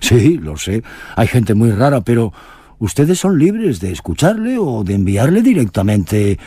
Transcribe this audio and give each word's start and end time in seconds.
Sí, 0.00 0.38
lo 0.38 0.56
sé. 0.56 0.82
Hay 1.16 1.26
gente 1.26 1.54
muy 1.54 1.70
rara, 1.70 2.00
pero 2.00 2.32
ustedes 2.78 3.18
son 3.18 3.38
libres 3.38 3.80
de 3.80 3.92
escucharle 3.92 4.58
o 4.58 4.84
de 4.84 4.94
enviarle 4.94 5.42
directamente 5.42 6.38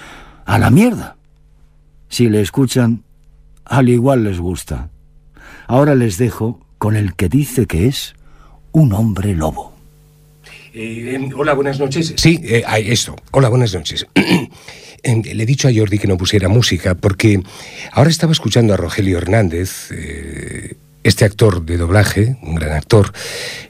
a 0.45 0.57
la 0.57 0.70
mierda. 0.70 1.16
Si 2.09 2.29
le 2.29 2.41
escuchan, 2.41 3.03
al 3.66 3.90
igual 3.90 4.23
les 4.23 4.40
gusta. 4.40 4.90
Ahora 5.67 5.95
les 5.95 6.17
dejo 6.17 6.59
con 6.77 6.95
el 6.95 7.16
que 7.16 7.29
dice 7.29 7.67
que 7.67 7.88
es 7.88 8.16
un 8.71 8.93
hombre 8.93 9.35
lobo. 9.35 9.73
Eh, 10.73 11.29
hola, 11.35 11.54
buenas 11.54 11.79
noches. 11.79 12.13
Sí, 12.18 12.40
eh, 12.43 12.63
esto. 12.85 13.15
Hola, 13.31 13.49
buenas 13.49 13.73
noches. 13.73 14.07
Le 15.04 15.43
he 15.43 15.45
dicho 15.45 15.68
a 15.68 15.71
Jordi 15.73 15.98
que 15.98 16.07
no 16.07 16.15
pusiera 16.18 16.48
música 16.48 16.95
porque 16.95 17.41
ahora 17.91 18.09
estaba 18.09 18.34
escuchando 18.34 18.73
a 18.73 18.77
Rogelio 18.77 19.18
Hernández. 19.18 19.90
Este 21.04 21.26
actor 21.26 21.66
de 21.66 21.78
doblaje, 21.78 22.38
un 22.44 22.55
gran 22.55 22.73
actor, 22.73 23.12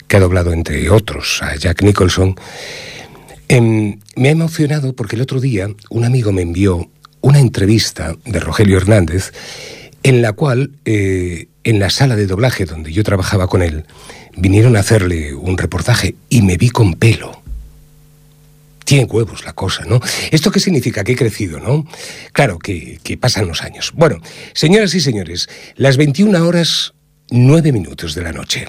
que 0.08 0.18
ha 0.18 0.20
doblado 0.20 0.52
entre 0.52 0.90
otros 0.90 1.42
a 1.42 1.56
Jack 1.56 1.82
Nicholson, 1.82 2.36
em, 3.48 4.00
me 4.18 4.28
ha 4.28 4.32
emocionado 4.32 4.94
porque 4.94 5.16
el 5.16 5.22
otro 5.22 5.40
día 5.40 5.70
un 5.90 6.04
amigo 6.04 6.34
me 6.34 6.42
envió 6.42 6.90
una 7.22 7.40
entrevista 7.40 8.16
de 8.26 8.40
Rogelio 8.40 8.78
Hernández 8.78 9.32
en 10.04 10.22
la 10.22 10.34
cual, 10.34 10.72
eh, 10.84 11.48
en 11.64 11.80
la 11.80 11.90
sala 11.90 12.16
de 12.16 12.28
doblaje 12.28 12.66
donde 12.66 12.92
yo 12.92 13.04
trabajaba 13.04 13.48
con 13.48 13.62
él, 13.62 13.86
vinieron 14.36 14.76
a 14.76 14.82
hacerle 14.82 15.34
un 15.34 15.58
reportaje 15.58 16.16
y 16.28 16.42
me 16.42 16.58
vi 16.58 16.70
con 16.70 16.96
pelo. 16.96 17.42
Tiene 18.84 19.06
huevos 19.06 19.46
la 19.46 19.54
cosa, 19.54 19.86
¿no? 19.86 20.02
¿Esto 20.32 20.52
qué 20.52 20.60
significa? 20.60 21.04
Que 21.06 21.14
he 21.14 21.16
crecido, 21.16 21.60
¿no? 21.60 21.86
Claro, 22.34 22.60
que, 22.60 23.00
que 23.04 23.16
pasan 23.16 23.48
los 23.48 23.62
años. 23.62 23.94
Bueno, 23.96 24.18
señoras 24.54 24.94
y 24.96 25.00
señores, 25.00 25.48
las 25.78 25.96
21 25.96 26.46
horas 26.46 26.94
nueve 27.32 27.72
minutos 27.72 28.14
de 28.14 28.22
la 28.22 28.32
noche. 28.32 28.66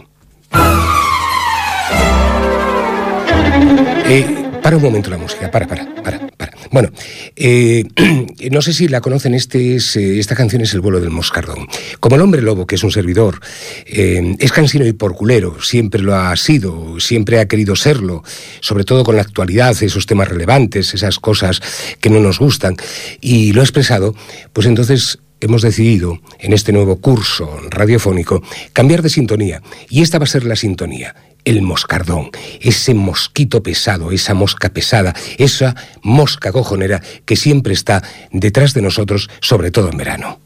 Eh, 4.04 4.48
para 4.62 4.76
un 4.76 4.82
momento 4.82 5.10
la 5.10 5.18
música, 5.18 5.50
para, 5.50 5.66
para, 5.66 5.92
para, 6.02 6.28
para. 6.36 6.52
Bueno, 6.70 6.90
eh, 7.34 7.84
no 8.50 8.62
sé 8.62 8.72
si 8.72 8.86
la 8.86 9.00
conocen, 9.00 9.34
este 9.34 9.74
es, 9.74 9.96
eh, 9.96 10.20
esta 10.20 10.36
canción 10.36 10.62
es 10.62 10.72
El 10.74 10.80
vuelo 10.80 11.00
del 11.00 11.10
moscardón. 11.10 11.66
Como 11.98 12.16
el 12.16 12.22
hombre 12.22 12.40
lobo, 12.40 12.66
que 12.66 12.76
es 12.76 12.84
un 12.84 12.92
servidor, 12.92 13.40
es 13.84 14.52
cansino 14.52 14.86
y 14.86 14.92
porculero, 14.92 15.60
siempre 15.60 16.00
lo 16.00 16.14
ha 16.14 16.34
sido, 16.36 17.00
siempre 17.00 17.40
ha 17.40 17.48
querido 17.48 17.74
serlo, 17.74 18.22
sobre 18.60 18.84
todo 18.84 19.02
con 19.02 19.16
la 19.16 19.22
actualidad, 19.22 19.76
esos 19.82 20.06
temas 20.06 20.28
relevantes, 20.28 20.94
esas 20.94 21.18
cosas 21.18 21.60
que 22.00 22.10
no 22.10 22.20
nos 22.20 22.38
gustan, 22.38 22.76
y 23.20 23.52
lo 23.52 23.60
ha 23.60 23.64
expresado, 23.64 24.14
pues 24.52 24.66
entonces 24.66 25.18
hemos 25.46 25.62
decidido, 25.62 26.20
en 26.38 26.52
este 26.52 26.72
nuevo 26.72 27.00
curso 27.00 27.58
radiofónico, 27.70 28.42
cambiar 28.72 29.02
de 29.02 29.08
sintonía. 29.08 29.62
Y 29.88 30.02
esta 30.02 30.18
va 30.18 30.24
a 30.24 30.28
ser 30.28 30.44
la 30.44 30.56
sintonía, 30.56 31.14
el 31.44 31.62
moscardón, 31.62 32.30
ese 32.60 32.94
mosquito 32.94 33.62
pesado, 33.62 34.12
esa 34.12 34.34
mosca 34.34 34.70
pesada, 34.70 35.14
esa 35.38 35.74
mosca 36.02 36.52
cojonera 36.52 37.02
que 37.24 37.36
siempre 37.36 37.72
está 37.74 38.02
detrás 38.30 38.74
de 38.74 38.82
nosotros, 38.82 39.30
sobre 39.40 39.70
todo 39.70 39.90
en 39.90 39.96
verano. 39.96 40.38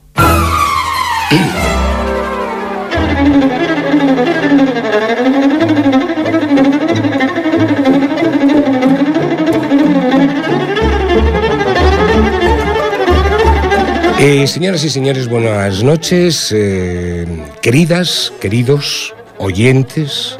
Eh, 14.29 14.49
señoras 14.49 14.83
y 14.83 14.91
señores, 14.91 15.29
buenas 15.29 15.85
noches, 15.85 16.53
eh, 16.53 17.25
queridas, 17.63 18.33
queridos, 18.41 19.15
oyentes, 19.39 20.37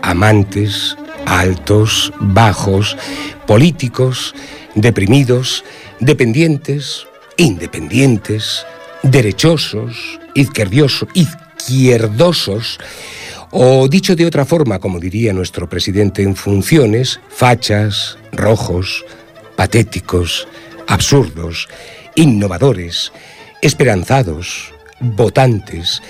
amantes, 0.00 0.96
altos, 1.24 2.12
bajos, 2.20 2.96
políticos, 3.44 4.32
deprimidos, 4.76 5.64
dependientes, 5.98 7.08
independientes, 7.36 8.64
derechosos, 9.02 10.20
izquierdosos, 10.36 11.08
izquierdosos, 11.12 12.78
o 13.50 13.88
dicho 13.88 14.14
de 14.14 14.26
otra 14.26 14.44
forma, 14.44 14.78
como 14.78 15.00
diría 15.00 15.32
nuestro 15.32 15.68
presidente 15.68 16.22
en 16.22 16.36
funciones, 16.36 17.18
fachas, 17.28 18.18
rojos, 18.30 19.04
patéticos, 19.56 20.46
absurdos, 20.86 21.66
innovadores, 22.16 23.12
esperanzados, 23.62 24.74
votantes. 25.00 26.02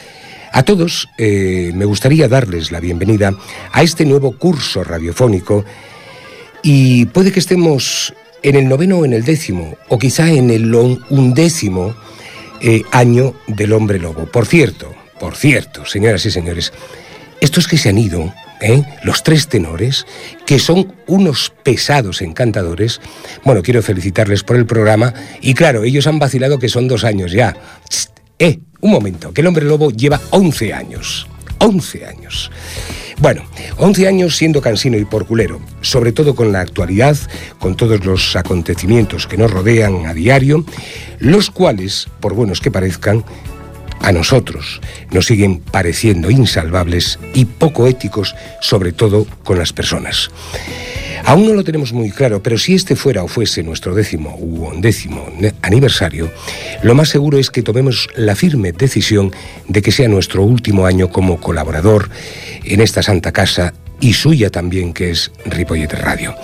A 0.52 0.62
todos 0.62 1.08
eh, 1.18 1.72
me 1.74 1.84
gustaría 1.84 2.28
darles 2.28 2.72
la 2.72 2.80
bienvenida 2.80 3.34
a 3.72 3.82
este 3.82 4.06
nuevo 4.06 4.38
curso 4.38 4.82
radiofónico 4.82 5.64
y 6.62 7.04
puede 7.06 7.32
que 7.32 7.40
estemos 7.40 8.14
en 8.42 8.56
el 8.56 8.68
noveno 8.68 8.98
o 8.98 9.04
en 9.04 9.12
el 9.12 9.24
décimo, 9.24 9.76
o 9.88 9.98
quizá 9.98 10.30
en 10.30 10.50
el 10.50 10.74
undécimo 10.74 11.94
eh, 12.60 12.82
año 12.92 13.34
del 13.46 13.72
hombre 13.72 13.98
lobo. 13.98 14.26
Por 14.26 14.46
cierto, 14.46 14.94
por 15.18 15.36
cierto, 15.36 15.84
señoras 15.84 16.24
y 16.26 16.30
señores, 16.30 16.72
estos 17.40 17.66
que 17.66 17.76
se 17.76 17.88
han 17.88 17.98
ido 17.98 18.32
¿eh? 18.60 18.82
los 19.02 19.22
tres 19.22 19.48
tenores, 19.48 20.06
que 20.46 20.58
son 20.58 20.94
unos 21.06 21.52
pesados 21.62 22.22
encantadores. 22.22 23.00
Bueno, 23.44 23.62
quiero 23.62 23.82
felicitarles 23.82 24.42
por 24.42 24.56
el 24.56 24.66
programa 24.66 25.14
y 25.40 25.54
claro, 25.54 25.84
ellos 25.84 26.06
han 26.06 26.18
vacilado 26.18 26.58
que 26.58 26.68
son 26.68 26.88
dos 26.88 27.04
años 27.04 27.32
ya. 27.32 27.56
eh, 28.38 28.60
un 28.80 28.90
momento, 28.90 29.32
que 29.32 29.40
el 29.40 29.46
hombre 29.46 29.64
lobo 29.64 29.90
lleva 29.90 30.20
11 30.30 30.74
años. 30.74 31.26
11 31.58 32.06
años. 32.06 32.50
Bueno, 33.18 33.44
11 33.78 34.08
años 34.08 34.36
siendo 34.36 34.60
cansino 34.60 34.98
y 34.98 35.06
porculero, 35.06 35.60
sobre 35.80 36.12
todo 36.12 36.34
con 36.34 36.52
la 36.52 36.60
actualidad, 36.60 37.16
con 37.58 37.74
todos 37.74 38.04
los 38.04 38.36
acontecimientos 38.36 39.26
que 39.26 39.38
nos 39.38 39.50
rodean 39.50 40.04
a 40.04 40.12
diario, 40.12 40.66
los 41.18 41.50
cuales, 41.50 42.08
por 42.20 42.34
buenos 42.34 42.60
que 42.60 42.70
parezcan, 42.70 43.24
a 44.00 44.12
nosotros 44.12 44.80
nos 45.10 45.26
siguen 45.26 45.60
pareciendo 45.60 46.30
insalvables 46.30 47.18
y 47.34 47.44
poco 47.44 47.86
éticos, 47.86 48.34
sobre 48.60 48.92
todo 48.92 49.26
con 49.44 49.58
las 49.58 49.72
personas. 49.72 50.30
Aún 51.24 51.48
no 51.48 51.54
lo 51.54 51.64
tenemos 51.64 51.92
muy 51.92 52.12
claro, 52.12 52.40
pero 52.40 52.56
si 52.56 52.74
este 52.74 52.94
fuera 52.94 53.24
o 53.24 53.28
fuese 53.28 53.64
nuestro 53.64 53.96
décimo 53.96 54.36
u 54.38 54.66
undécimo 54.66 55.26
aniversario, 55.60 56.30
lo 56.82 56.94
más 56.94 57.08
seguro 57.08 57.36
es 57.38 57.50
que 57.50 57.62
tomemos 57.62 58.08
la 58.14 58.36
firme 58.36 58.70
decisión 58.70 59.32
de 59.66 59.82
que 59.82 59.90
sea 59.90 60.06
nuestro 60.06 60.44
último 60.44 60.86
año 60.86 61.10
como 61.10 61.40
colaborador 61.40 62.10
en 62.64 62.80
esta 62.80 63.02
santa 63.02 63.32
casa 63.32 63.74
y 63.98 64.12
suya 64.12 64.50
también, 64.50 64.92
que 64.92 65.10
es 65.10 65.32
Ripollet 65.46 65.92
Radio. 65.94 66.36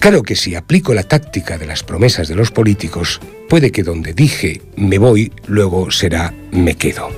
Claro 0.00 0.22
que 0.22 0.34
si 0.34 0.54
aplico 0.54 0.94
la 0.94 1.02
táctica 1.02 1.58
de 1.58 1.66
las 1.66 1.82
promesas 1.82 2.26
de 2.26 2.34
los 2.34 2.50
políticos, 2.50 3.20
puede 3.50 3.70
que 3.70 3.82
donde 3.82 4.14
dije 4.14 4.62
me 4.74 4.96
voy, 4.96 5.30
luego 5.46 5.90
será 5.90 6.32
me 6.50 6.74
quedo. 6.74 7.10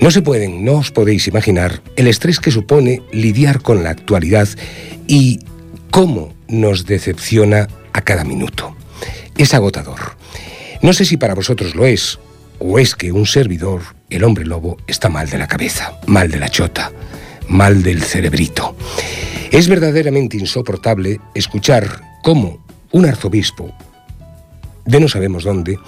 No 0.00 0.10
se 0.10 0.20
pueden, 0.20 0.64
no 0.64 0.78
os 0.78 0.90
podéis 0.90 1.28
imaginar 1.28 1.80
el 1.94 2.08
estrés 2.08 2.40
que 2.40 2.50
supone 2.50 3.02
lidiar 3.12 3.62
con 3.62 3.84
la 3.84 3.90
actualidad 3.90 4.48
y 5.06 5.40
cómo 5.92 6.34
nos 6.48 6.86
decepciona 6.86 7.68
a 7.92 8.00
cada 8.00 8.24
minuto. 8.24 8.74
Es 9.38 9.54
agotador. 9.54 10.16
No 10.82 10.92
sé 10.92 11.04
si 11.04 11.18
para 11.18 11.34
vosotros 11.34 11.76
lo 11.76 11.86
es, 11.86 12.18
o 12.58 12.80
es 12.80 12.96
que 12.96 13.12
un 13.12 13.26
servidor, 13.26 13.82
el 14.08 14.24
hombre 14.24 14.44
lobo, 14.44 14.76
está 14.88 15.08
mal 15.08 15.30
de 15.30 15.38
la 15.38 15.46
cabeza, 15.46 16.00
mal 16.06 16.30
de 16.30 16.40
la 16.40 16.48
chota, 16.48 16.90
mal 17.50 17.82
del 17.82 18.02
cerebrito. 18.02 18.74
Es 19.50 19.68
verdaderamente 19.68 20.36
insoportable 20.36 21.20
escuchar 21.34 22.00
cómo 22.22 22.64
un 22.92 23.04
arzobispo, 23.04 23.72
de 24.86 25.00
no 25.00 25.08
sabemos 25.08 25.44
dónde, 25.44 25.78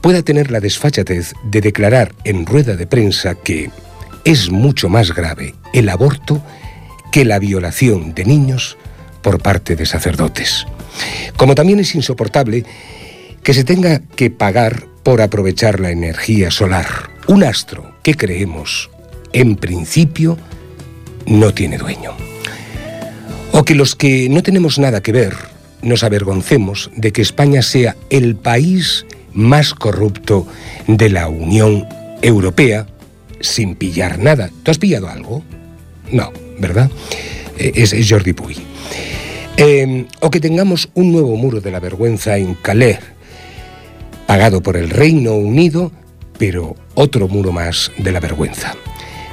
pueda 0.00 0.22
tener 0.22 0.50
la 0.50 0.60
desfachatez 0.60 1.32
de 1.42 1.60
declarar 1.60 2.14
en 2.24 2.46
rueda 2.46 2.76
de 2.76 2.86
prensa 2.86 3.34
que 3.34 3.70
es 4.24 4.50
mucho 4.50 4.88
más 4.88 5.14
grave 5.14 5.54
el 5.72 5.88
aborto 5.88 6.42
que 7.10 7.24
la 7.24 7.38
violación 7.38 8.14
de 8.14 8.24
niños 8.24 8.76
por 9.22 9.40
parte 9.40 9.74
de 9.74 9.86
sacerdotes. 9.86 10.66
Como 11.36 11.54
también 11.54 11.80
es 11.80 11.94
insoportable 11.94 12.64
que 13.42 13.54
se 13.54 13.64
tenga 13.64 14.00
que 14.00 14.30
pagar 14.30 14.86
por 15.02 15.22
aprovechar 15.22 15.80
la 15.80 15.90
energía 15.90 16.50
solar, 16.50 17.10
un 17.26 17.42
astro 17.42 17.96
que 18.02 18.14
creemos, 18.14 18.90
en 19.32 19.56
principio, 19.56 20.36
no 21.26 21.52
tiene 21.52 21.78
dueño. 21.78 22.12
O 23.52 23.64
que 23.64 23.74
los 23.74 23.94
que 23.94 24.28
no 24.28 24.42
tenemos 24.42 24.78
nada 24.78 25.02
que 25.02 25.12
ver 25.12 25.34
nos 25.82 26.04
avergoncemos 26.04 26.90
de 26.96 27.12
que 27.12 27.22
España 27.22 27.62
sea 27.62 27.96
el 28.10 28.36
país 28.36 29.06
más 29.32 29.74
corrupto 29.74 30.46
de 30.86 31.10
la 31.10 31.28
Unión 31.28 31.86
Europea 32.22 32.86
sin 33.40 33.76
pillar 33.76 34.18
nada. 34.18 34.50
¿Tú 34.62 34.70
has 34.70 34.78
pillado 34.78 35.08
algo? 35.08 35.42
No, 36.10 36.32
¿verdad? 36.58 36.90
Eh, 37.58 37.72
es, 37.74 37.94
Jordi 38.08 38.32
Puy. 38.32 38.56
Eh, 39.56 40.06
o 40.20 40.30
que 40.30 40.40
tengamos 40.40 40.88
un 40.94 41.12
nuevo 41.12 41.36
muro 41.36 41.60
de 41.60 41.70
la 41.70 41.80
vergüenza 41.80 42.36
en 42.36 42.54
Calais, 42.54 42.98
pagado 44.26 44.62
por 44.62 44.76
el 44.76 44.90
Reino 44.90 45.34
Unido, 45.34 45.92
pero 46.38 46.76
otro 46.94 47.28
muro 47.28 47.52
más 47.52 47.90
de 47.96 48.12
la 48.12 48.20
vergüenza. 48.20 48.74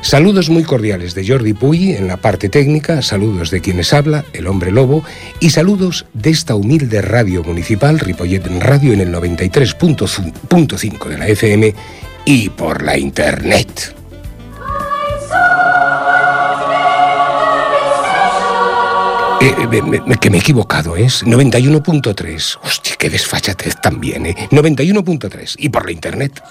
Saludos 0.03 0.49
muy 0.49 0.63
cordiales 0.63 1.15
de 1.15 1.25
Jordi 1.25 1.53
Puy 1.53 1.93
en 1.93 2.07
la 2.07 2.17
parte 2.17 2.49
técnica, 2.49 3.01
saludos 3.01 3.49
de 3.51 3.61
quienes 3.61 3.93
habla, 3.93 4.25
el 4.33 4.47
hombre 4.47 4.69
lobo, 4.69 5.01
y 5.39 5.51
saludos 5.51 6.05
de 6.13 6.29
esta 6.29 6.55
humilde 6.55 7.01
radio 7.01 7.41
municipal, 7.41 7.97
Ripollet 7.99 8.45
Radio, 8.59 8.91
en 8.91 8.99
el 8.99 9.13
93.5 9.13 11.07
de 11.07 11.17
la 11.17 11.27
FM 11.29 11.73
y 12.25 12.49
por 12.49 12.83
la 12.83 12.97
internet. 12.97 13.95
Eh, 19.41 19.55
eh, 19.71 20.17
que 20.19 20.29
me 20.29 20.37
he 20.37 20.39
equivocado, 20.41 20.97
es 20.97 21.23
91.3. 21.25 22.59
Hostia, 22.61 22.95
qué 22.97 23.09
desfachatez 23.09 23.79
también, 23.81 24.25
¿eh? 24.25 24.35
91.3 24.51 25.55
y 25.57 25.69
por 25.69 25.85
la 25.85 25.93
internet. 25.93 26.41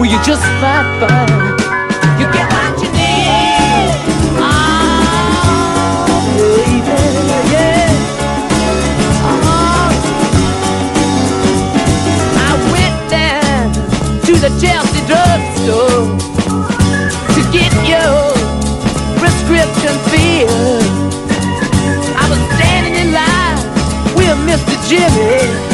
Well, 0.00 0.10
you 0.10 0.18
just 0.24 0.42
might 0.62 0.96
find 0.98 2.20
you 2.20 2.26
get 2.32 2.59
Jimmy. 24.90 25.69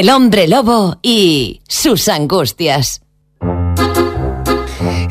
El 0.00 0.08
hombre 0.08 0.48
lobo 0.48 0.98
y 1.02 1.60
sus 1.68 2.08
angustias. 2.08 3.02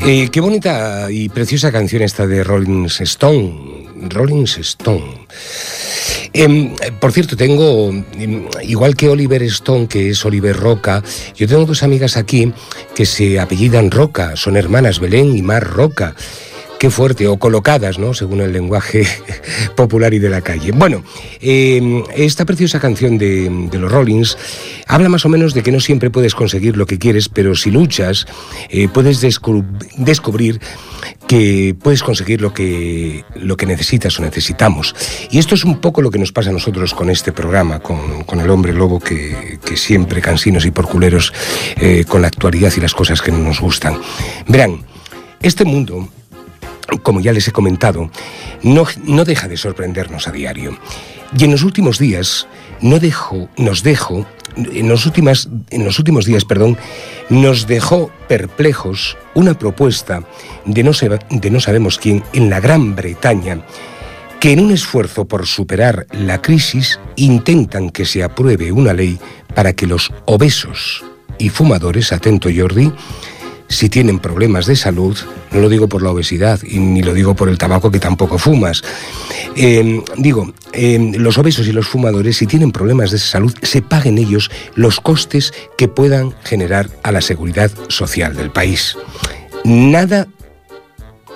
Eh, 0.04 0.28
qué 0.32 0.40
bonita 0.40 1.06
y 1.12 1.28
preciosa 1.28 1.70
canción 1.70 2.02
esta 2.02 2.26
de 2.26 2.42
Rolling 2.42 2.86
Stone. 2.86 3.86
Rolling 4.08 4.46
Stone. 4.46 5.28
Em, 6.32 6.74
por 6.98 7.12
cierto, 7.12 7.36
tengo, 7.36 7.92
em, 8.18 8.48
igual 8.64 8.96
que 8.96 9.08
Oliver 9.08 9.44
Stone, 9.44 9.86
que 9.86 10.10
es 10.10 10.24
Oliver 10.24 10.56
Roca, 10.56 11.04
yo 11.36 11.46
tengo 11.46 11.66
dos 11.66 11.84
amigas 11.84 12.16
aquí 12.16 12.52
que 12.92 13.06
se 13.06 13.38
apellidan 13.38 13.92
Roca, 13.92 14.34
son 14.34 14.56
hermanas 14.56 14.98
Belén 14.98 15.36
y 15.36 15.42
Mar 15.42 15.62
Roca 15.62 16.16
qué 16.80 16.88
fuerte, 16.88 17.28
o 17.28 17.36
colocadas, 17.36 17.98
¿no? 17.98 18.14
Según 18.14 18.40
el 18.40 18.54
lenguaje 18.54 19.06
popular 19.76 20.14
y 20.14 20.18
de 20.18 20.30
la 20.30 20.40
calle. 20.40 20.72
Bueno, 20.72 21.04
em, 21.42 22.02
esta 22.16 22.46
preciosa 22.46 22.80
canción 22.80 23.18
de, 23.18 23.68
los 23.70 23.92
Rollins 23.92 24.38
habla 24.86 25.10
más 25.10 25.26
o 25.26 25.28
menos 25.28 25.52
de 25.52 25.62
que 25.62 25.72
no 25.72 25.80
siempre 25.80 26.08
puedes 26.08 26.34
conseguir 26.34 26.78
lo 26.78 26.86
que 26.86 26.98
quieres, 26.98 27.28
pero 27.28 27.54
si 27.54 27.70
luchas, 27.70 28.26
eh, 28.70 28.88
puedes 28.88 29.20
descubrir 29.20 30.58
que 31.28 31.76
puedes 31.78 32.02
conseguir 32.02 32.40
lo 32.40 32.54
que, 32.54 33.26
lo 33.34 33.58
que 33.58 33.66
necesitas 33.66 34.18
o 34.18 34.22
necesitamos. 34.22 34.96
Y 35.30 35.38
esto 35.38 35.56
es 35.56 35.64
un 35.66 35.82
poco 35.82 36.00
lo 36.00 36.10
que 36.10 36.18
nos 36.18 36.32
pasa 36.32 36.48
a 36.48 36.54
nosotros 36.54 36.94
con 36.94 37.10
este 37.10 37.30
programa, 37.30 37.80
con, 37.80 38.40
el 38.40 38.48
hombre 38.48 38.72
lobo 38.72 39.00
que, 39.00 39.58
siempre 39.74 40.22
cansinos 40.22 40.64
y 40.64 40.70
porculeros 40.70 41.34
eh, 41.76 42.06
con 42.08 42.22
la 42.22 42.28
actualidad 42.28 42.72
y 42.74 42.80
las 42.80 42.94
cosas 42.94 43.20
que 43.20 43.32
nos 43.32 43.60
gustan. 43.60 44.00
Verán, 44.48 44.82
este 45.42 45.66
mundo 45.66 46.08
como 47.02 47.20
ya 47.20 47.32
les 47.32 47.48
he 47.48 47.52
comentado, 47.52 48.10
no, 48.62 48.84
no, 49.04 49.24
deja 49.24 49.48
de 49.48 49.56
sorprendernos 49.56 50.28
a 50.28 50.32
diario. 50.32 50.78
Y 51.36 51.44
en 51.44 51.52
los 51.52 51.62
últimos 51.62 51.98
días 51.98 52.48
no 52.80 52.98
dejo, 52.98 53.48
nos 53.56 53.82
dejo, 53.82 54.26
en 54.56 54.88
los, 54.88 55.06
últimas, 55.06 55.48
en 55.70 55.84
los 55.84 55.98
últimos 55.98 56.24
días, 56.24 56.44
perdón, 56.44 56.76
nos 57.28 57.66
dejó 57.66 58.10
perplejos 58.28 59.16
una 59.34 59.54
propuesta 59.54 60.24
de 60.64 60.82
no, 60.82 60.92
de 61.30 61.50
no 61.50 61.60
sabemos 61.60 61.98
quién 61.98 62.24
en 62.32 62.50
la 62.50 62.60
Gran 62.60 62.96
Bretaña, 62.96 63.64
que 64.40 64.52
en 64.52 64.60
un 64.60 64.72
esfuerzo 64.72 65.26
por 65.26 65.46
superar 65.46 66.06
la 66.12 66.40
crisis 66.40 66.98
intentan 67.16 67.90
que 67.90 68.06
se 68.06 68.22
apruebe 68.22 68.72
una 68.72 68.92
ley 68.92 69.18
para 69.54 69.74
que 69.74 69.86
los 69.86 70.12
obesos 70.24 71.04
y 71.38 71.48
fumadores, 71.48 72.12
atento 72.12 72.48
Jordi, 72.54 72.92
si 73.70 73.88
tienen 73.88 74.18
problemas 74.18 74.66
de 74.66 74.76
salud, 74.76 75.16
no 75.52 75.60
lo 75.60 75.68
digo 75.68 75.88
por 75.88 76.02
la 76.02 76.10
obesidad 76.10 76.60
y 76.62 76.78
ni 76.80 77.02
lo 77.02 77.14
digo 77.14 77.34
por 77.34 77.48
el 77.48 77.56
tabaco 77.56 77.90
que 77.90 78.00
tampoco 78.00 78.36
fumas, 78.36 78.82
em, 79.54 80.02
digo, 80.16 80.52
em, 80.72 81.14
los 81.14 81.38
obesos 81.38 81.66
y 81.68 81.72
los 81.72 81.86
fumadores, 81.86 82.36
si 82.36 82.46
tienen 82.46 82.72
problemas 82.72 83.12
de 83.12 83.18
salud, 83.18 83.54
se 83.62 83.80
paguen 83.80 84.18
ellos 84.18 84.50
los 84.74 85.00
costes 85.00 85.54
que 85.78 85.88
puedan 85.88 86.34
generar 86.44 86.90
a 87.04 87.12
la 87.12 87.20
seguridad 87.20 87.70
social 87.88 88.34
del 88.34 88.50
país. 88.50 88.96
Nada 89.64 90.26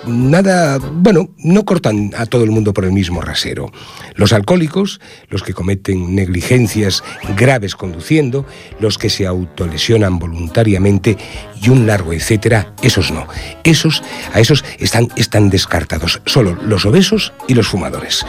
nada, 0.07 0.77
bueno, 0.77 1.29
no 1.37 1.65
cortan 1.65 2.11
a 2.17 2.25
todo 2.25 2.43
el 2.43 2.51
mundo 2.51 2.73
por 2.73 2.85
el 2.85 2.91
mismo 2.91 3.21
rasero. 3.21 3.71
Los 4.15 4.33
alcohólicos, 4.33 4.99
los 5.29 5.43
que 5.43 5.53
cometen 5.53 6.15
negligencias 6.15 7.03
graves 7.35 7.75
conduciendo, 7.75 8.45
los 8.79 8.97
que 8.97 9.09
se 9.09 9.25
autolesionan 9.25 10.19
voluntariamente 10.19 11.17
y 11.61 11.69
un 11.69 11.87
largo 11.87 12.13
etcétera, 12.13 12.73
esos 12.81 13.11
no. 13.11 13.27
Esos, 13.63 14.03
a 14.33 14.39
esos 14.39 14.63
están, 14.79 15.09
están 15.15 15.49
descartados. 15.49 16.21
Solo 16.25 16.57
los 16.61 16.85
obesos 16.85 17.33
y 17.47 17.53
los 17.53 17.67
fumadores. 17.67 18.25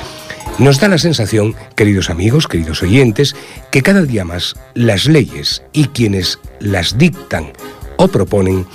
Nos 0.59 0.80
da 0.80 0.88
la 0.88 0.99
sensación, 0.99 1.54
queridos 1.75 2.09
amigos, 2.09 2.49
queridos 2.49 2.83
oyentes, 2.83 3.37
que 3.71 3.83
cada 3.83 4.02
día 4.02 4.25
más 4.25 4.54
las 4.75 5.06
leyes 5.06 5.62
y 5.73 5.88
quienes 5.88 6.38
las 6.61 6.97
dictan 6.97 7.52
o 7.99 8.09
proponen 8.09 8.66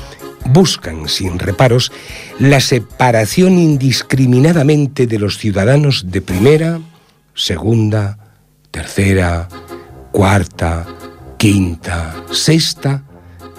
buscan 0.46 1.08
sin 1.08 1.40
reparos 1.40 1.92
la 2.40 2.60
separación 2.60 3.58
indiscriminadamente 3.58 5.08
de 5.08 5.20
los 5.20 5.38
ciudadanos 5.38 6.12
de 6.12 6.22
primera, 6.22 6.80
segunda, 7.34 8.18
tercera, 8.72 9.48
cuarta, 10.12 10.86
quinta, 11.38 12.16
sexta, 12.32 13.04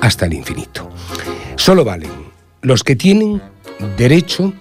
hasta 0.00 0.26
el 0.26 0.34
infinito. 0.34 0.90
Solo 1.56 1.84
valen 1.84 2.10
los 2.62 2.82
que 2.82 2.96
tienen 2.96 3.42
derecho, 3.96 4.52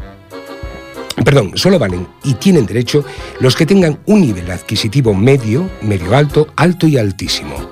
perdón, 1.24 1.54
solo 1.56 1.80
valen 1.80 2.08
y 2.24 2.36
tienen 2.36 2.66
derecho 2.66 3.04
los 3.40 3.56
que 3.56 3.66
tengan 3.66 4.00
un 4.06 4.22
nivel 4.22 4.50
adquisitivo 4.52 5.14
medio, 5.14 5.70
medio 5.82 6.16
alto, 6.16 6.48
alto 6.56 6.88
y 6.88 6.98
altísimo. 6.98 7.70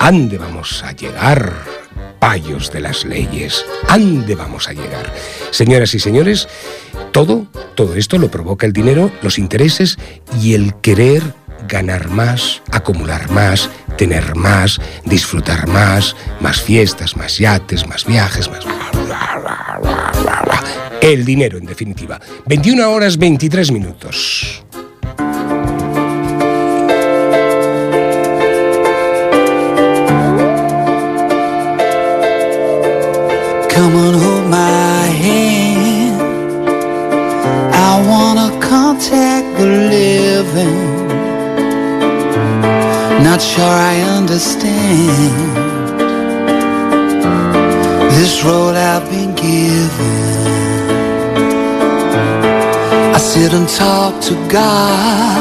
¿Ande 0.00 0.36
vamos 0.38 0.82
a 0.82 0.92
llegar? 0.92 1.73
Payos 2.24 2.72
de 2.72 2.80
las 2.80 3.04
leyes. 3.04 3.66
¿Ande 3.86 4.34
vamos 4.34 4.66
a 4.66 4.72
llegar? 4.72 5.12
Señoras 5.50 5.94
y 5.94 5.98
señores, 5.98 6.48
todo, 7.12 7.46
todo 7.74 7.96
esto 7.96 8.16
lo 8.16 8.30
provoca 8.30 8.64
el 8.64 8.72
dinero, 8.72 9.12
los 9.20 9.38
intereses 9.38 9.98
y 10.40 10.54
el 10.54 10.74
querer 10.76 11.22
ganar 11.68 12.08
más, 12.08 12.62
acumular 12.72 13.30
más, 13.30 13.68
tener 13.98 14.36
más, 14.36 14.80
disfrutar 15.04 15.68
más, 15.68 16.16
más 16.40 16.62
fiestas, 16.62 17.14
más 17.14 17.36
yates, 17.36 17.86
más 17.86 18.06
viajes, 18.06 18.50
más... 18.50 18.64
El 21.02 21.26
dinero, 21.26 21.58
en 21.58 21.66
definitiva. 21.66 22.18
21 22.46 22.90
horas 22.90 23.18
23 23.18 23.70
minutos. 23.70 24.63
Come 33.94 34.06
and 34.06 34.20
hold 34.24 34.46
my 34.50 35.06
hand. 35.24 36.20
I 37.88 37.92
wanna 38.10 38.50
contact 38.60 39.46
the 39.56 39.66
living. 39.94 41.06
Not 43.22 43.40
sure 43.40 43.76
I 43.92 43.94
understand 44.18 45.48
this 48.16 48.42
road 48.42 48.74
I've 48.74 49.08
been 49.10 49.32
given. 49.36 50.16
I 53.14 53.18
sit 53.18 53.52
and 53.52 53.68
talk 53.68 54.20
to 54.22 54.34
God, 54.48 55.38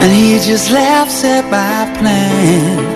and 0.00 0.12
He 0.12 0.38
just 0.38 0.70
laughs 0.70 1.24
at 1.24 1.44
my 1.50 1.92
plans. 1.98 2.95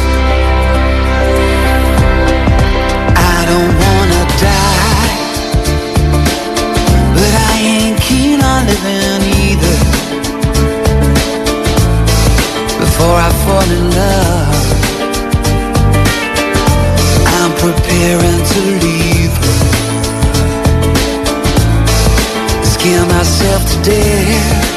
Living 8.71 9.21
either. 9.43 9.77
Before 12.79 13.17
I 13.27 13.29
fall 13.43 13.67
in 13.77 13.85
love 14.01 14.61
I'm 17.37 17.53
preparing 17.65 18.39
to 18.53 18.61
leave. 18.85 19.35
Scare 22.73 23.05
myself 23.05 23.61
to 23.71 23.77
death. 23.89 24.69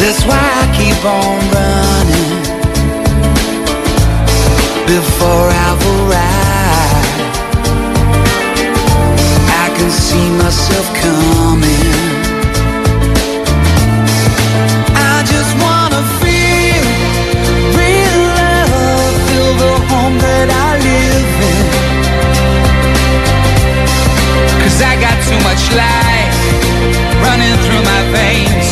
That's 0.00 0.22
why 0.28 0.44
I 0.60 0.64
keep 0.78 1.00
on 1.20 1.38
running. 1.56 2.32
Before 4.86 5.48
I've 5.64 5.82
arrived. 5.86 6.41
Can 9.82 9.90
see 9.90 10.30
myself 10.38 10.86
coming. 10.94 11.90
I 14.94 15.24
just 15.26 15.52
wanna 15.58 16.02
feel 16.22 16.84
real 17.80 18.18
love, 18.38 19.14
feel 19.26 19.52
the 19.64 19.74
home 19.90 20.16
that 20.22 20.48
I 20.66 20.70
live 20.88 21.34
in. 21.54 21.66
Cause 24.62 24.78
I 24.90 24.94
got 25.02 25.16
too 25.26 25.40
much 25.48 25.62
life 25.74 26.38
running 27.26 27.56
through 27.64 27.82
my 27.92 28.02
veins, 28.14 28.70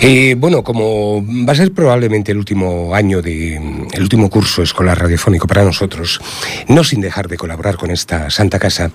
Eh, 0.00 0.36
bueno, 0.38 0.62
como 0.62 1.24
va 1.46 1.52
a 1.52 1.56
ser 1.56 1.72
probablemente 1.72 2.30
el 2.30 2.38
último 2.38 2.94
año 2.94 3.22
de 3.22 3.56
el 3.92 4.02
último 4.02 4.28
curso 4.30 4.62
escolar 4.62 5.00
radiofónico 5.00 5.46
para 5.48 5.64
nosotros, 5.64 6.20
no 6.68 6.84
sin 6.84 7.00
dejar 7.00 7.28
de 7.28 7.36
colaborar 7.36 7.76
con 7.76 7.90
esta 7.90 8.30
Santa 8.30 8.58
Casa, 8.58 8.92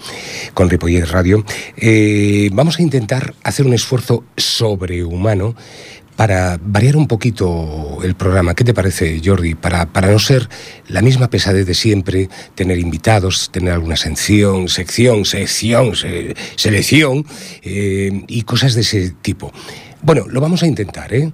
con 0.53 0.69
Ripollet 0.69 1.05
Radio, 1.07 1.43
eh, 1.75 2.49
vamos 2.53 2.79
a 2.79 2.83
intentar 2.83 3.33
hacer 3.43 3.65
un 3.65 3.73
esfuerzo 3.73 4.23
sobrehumano 4.37 5.55
para 6.15 6.59
variar 6.61 6.95
un 6.95 7.07
poquito 7.07 7.97
el 8.03 8.13
programa. 8.15 8.53
¿Qué 8.53 8.63
te 8.63 8.73
parece, 8.73 9.19
Jordi? 9.25 9.55
Para, 9.55 9.87
para 9.87 10.11
no 10.11 10.19
ser 10.19 10.47
la 10.87 11.01
misma 11.01 11.29
pesadez 11.29 11.65
de 11.65 11.73
siempre, 11.73 12.29
tener 12.53 12.77
invitados, 12.77 13.49
tener 13.51 13.73
alguna 13.73 13.95
sección, 13.95 14.69
sección, 14.69 15.25
sección, 15.25 15.95
se- 15.95 16.35
selección 16.55 17.25
eh, 17.63 18.23
y 18.27 18.43
cosas 18.43 18.75
de 18.75 18.81
ese 18.81 19.09
tipo. 19.21 19.51
Bueno, 20.01 20.25
lo 20.27 20.41
vamos 20.41 20.63
a 20.63 20.67
intentar, 20.67 21.13
¿eh? 21.13 21.31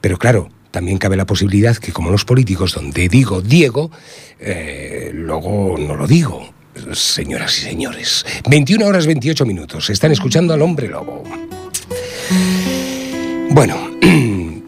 Pero 0.00 0.18
claro, 0.18 0.48
también 0.70 0.98
cabe 0.98 1.16
la 1.16 1.24
posibilidad 1.24 1.76
que 1.76 1.92
como 1.92 2.10
los 2.10 2.24
políticos, 2.24 2.74
donde 2.74 3.08
digo 3.08 3.40
Diego, 3.40 3.90
eh, 4.38 5.10
luego 5.14 5.76
no 5.78 5.96
lo 5.96 6.06
digo. 6.06 6.52
Señoras 6.92 7.56
y 7.58 7.62
señores, 7.62 8.26
21 8.50 8.84
horas 8.84 9.06
28 9.06 9.46
minutos. 9.46 9.88
Están 9.88 10.12
escuchando 10.12 10.52
al 10.52 10.60
hombre 10.60 10.88
lobo. 10.88 11.24
Bueno, 13.50 13.76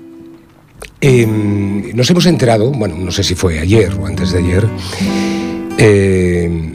em, 1.01 1.95
nos 1.95 2.09
hemos 2.09 2.25
enterado, 2.25 2.71
bueno, 2.71 2.97
no 2.97 3.11
sé 3.12 3.23
si 3.23 3.35
fue 3.35 3.59
ayer 3.59 3.93
o 3.93 4.07
antes 4.07 4.33
de 4.33 4.38
ayer, 4.38 4.67
em, 5.77 6.75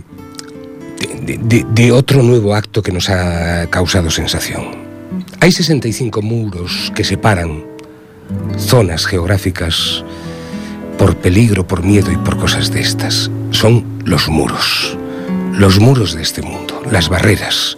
de, 1.23 1.91
otro 1.91 2.21
nuevo 2.21 2.53
acto 2.53 2.83
que 2.83 2.91
nos 2.91 3.09
ha 3.09 3.65
causado 3.71 4.11
sensación. 4.11 4.82
Hay 5.43 5.51
65 5.51 6.21
muros 6.21 6.89
que 6.95 7.03
separan 7.03 7.65
zonas 8.57 9.05
geográficas 9.05 10.01
por 10.97 11.17
peligro, 11.17 11.67
por 11.67 11.83
miedo 11.83 12.13
y 12.13 12.15
por 12.15 12.37
cosas 12.37 12.71
de 12.71 12.79
estas. 12.79 13.29
Son 13.51 13.83
los 14.05 14.29
muros, 14.29 14.97
los 15.51 15.81
muros 15.81 16.13
de 16.13 16.21
este 16.21 16.41
mundo, 16.43 16.81
las 16.89 17.09
barreras. 17.09 17.77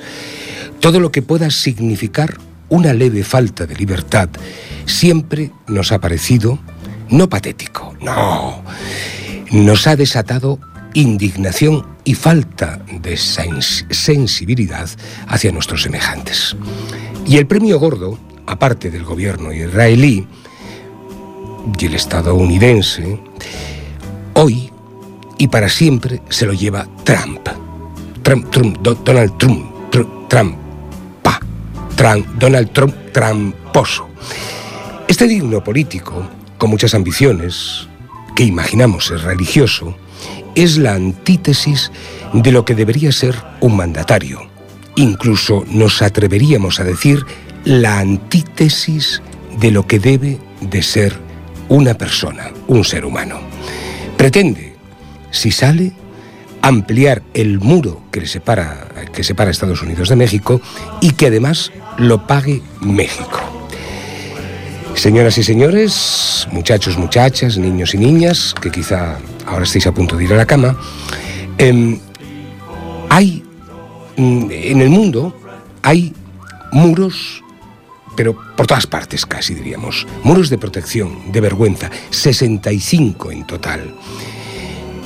Todo 0.80 1.00
lo 1.00 1.12
que 1.12 1.24
pueda 1.24 1.50
significar 1.50 2.38
una 2.70 2.94
leve 2.94 3.24
falta 3.24 3.66
de 3.66 3.74
libertad 3.76 4.30
siempre 4.86 5.50
nos 5.66 5.92
ha 5.92 5.98
parecido 5.98 6.60
no 7.10 7.30
patético, 7.30 7.96
no. 8.00 8.62
Nos 9.50 9.88
ha 9.88 9.96
desatado 9.96 10.60
indignación 10.94 11.84
y 12.04 12.14
falta 12.14 12.80
de 13.02 13.16
sens- 13.16 13.92
sensibilidad 13.92 14.88
hacia 15.28 15.52
nuestros 15.52 15.82
semejantes. 15.82 16.56
Y 17.26 17.38
el 17.38 17.48
premio 17.48 17.80
gordo, 17.80 18.18
aparte 18.46 18.92
del 18.92 19.04
gobierno 19.04 19.52
israelí 19.52 20.28
y 21.80 21.86
el 21.86 21.96
estadounidense, 21.96 23.20
hoy 24.34 24.72
y 25.38 25.48
para 25.48 25.68
siempre 25.70 26.22
se 26.30 26.46
lo 26.46 26.54
lleva 26.54 26.88
Trump. 27.04 27.48
Trump, 28.22 28.50
Trump, 28.52 28.78
Do- 28.80 28.96
Donald 28.96 29.38
Trump, 29.38 29.66
Tr- 29.92 30.28
Trump, 30.30 30.56
pa, 31.22 31.40
Trump, 31.96 32.26
Donald 32.38 32.72
Trump, 32.72 32.94
tramposo. 33.12 34.08
Este 35.08 35.28
digno 35.28 35.64
político, 35.64 36.28
con 36.58 36.70
muchas 36.70 36.94
ambiciones, 36.94 37.88
que 38.36 38.44
imaginamos 38.44 39.12
es 39.12 39.22
religioso, 39.24 39.96
es 40.56 40.78
la 40.78 40.94
antítesis 40.94 41.92
de 42.34 42.52
lo 42.52 42.66
que 42.66 42.76
debería 42.76 43.12
ser 43.12 43.36
un 43.62 43.76
mandatario. 43.76 44.48
Incluso 44.96 45.66
nos 45.70 46.02
atreveríamos 46.02 46.80
a 46.80 46.84
decir 46.84 47.26
la 47.66 48.00
antítesis 48.00 49.22
de 49.60 49.72
lo 49.72 49.88
que 49.88 50.00
debe 50.00 50.40
de 50.62 50.82
ser 50.82 51.18
una 51.70 51.96
persona, 51.96 52.52
un 52.68 52.84
ser 52.84 53.06
humano. 53.06 53.40
Pretende, 54.18 54.76
si 55.32 55.52
sale, 55.52 55.94
ampliar 56.62 57.22
el 57.34 57.60
muro 57.60 58.02
que 58.12 58.22
le 58.22 58.28
separa, 58.28 58.88
que 59.14 59.24
separa 59.24 59.50
a 59.50 59.52
Estados 59.52 59.82
Unidos 59.82 60.10
de 60.10 60.16
México 60.16 60.62
y 61.02 61.12
que 61.12 61.28
además 61.28 61.72
lo 61.98 62.26
pague 62.26 62.62
México. 62.82 63.40
Señoras 64.96 65.38
y 65.38 65.44
señores, 65.44 66.48
muchachos, 66.52 66.98
muchachas, 66.98 67.58
niños 67.58 67.94
y 67.94 67.98
niñas, 67.98 68.56
que 68.60 68.72
quizá 68.72 69.18
ahora 69.46 69.66
estéis 69.66 69.88
a 69.88 69.92
punto 69.92 70.16
de 70.16 70.24
ir 70.24 70.34
a 70.34 70.38
la 70.38 70.46
cama, 70.46 70.80
em, 71.58 72.00
hay 73.10 73.45
en 74.18 74.82
el 74.82 74.90
mundo 74.90 75.36
hay 75.82 76.14
muros, 76.72 77.44
pero 78.16 78.38
por 78.56 78.68
todas 78.68 78.88
partes 78.88 79.26
casi 79.26 79.54
diríamos, 79.54 80.08
muros 80.24 80.50
de 80.50 80.58
protección, 80.58 81.32
de 81.32 81.42
vergüenza, 81.42 81.90
65 82.10 83.32
en 83.32 83.46
total. 83.46 83.96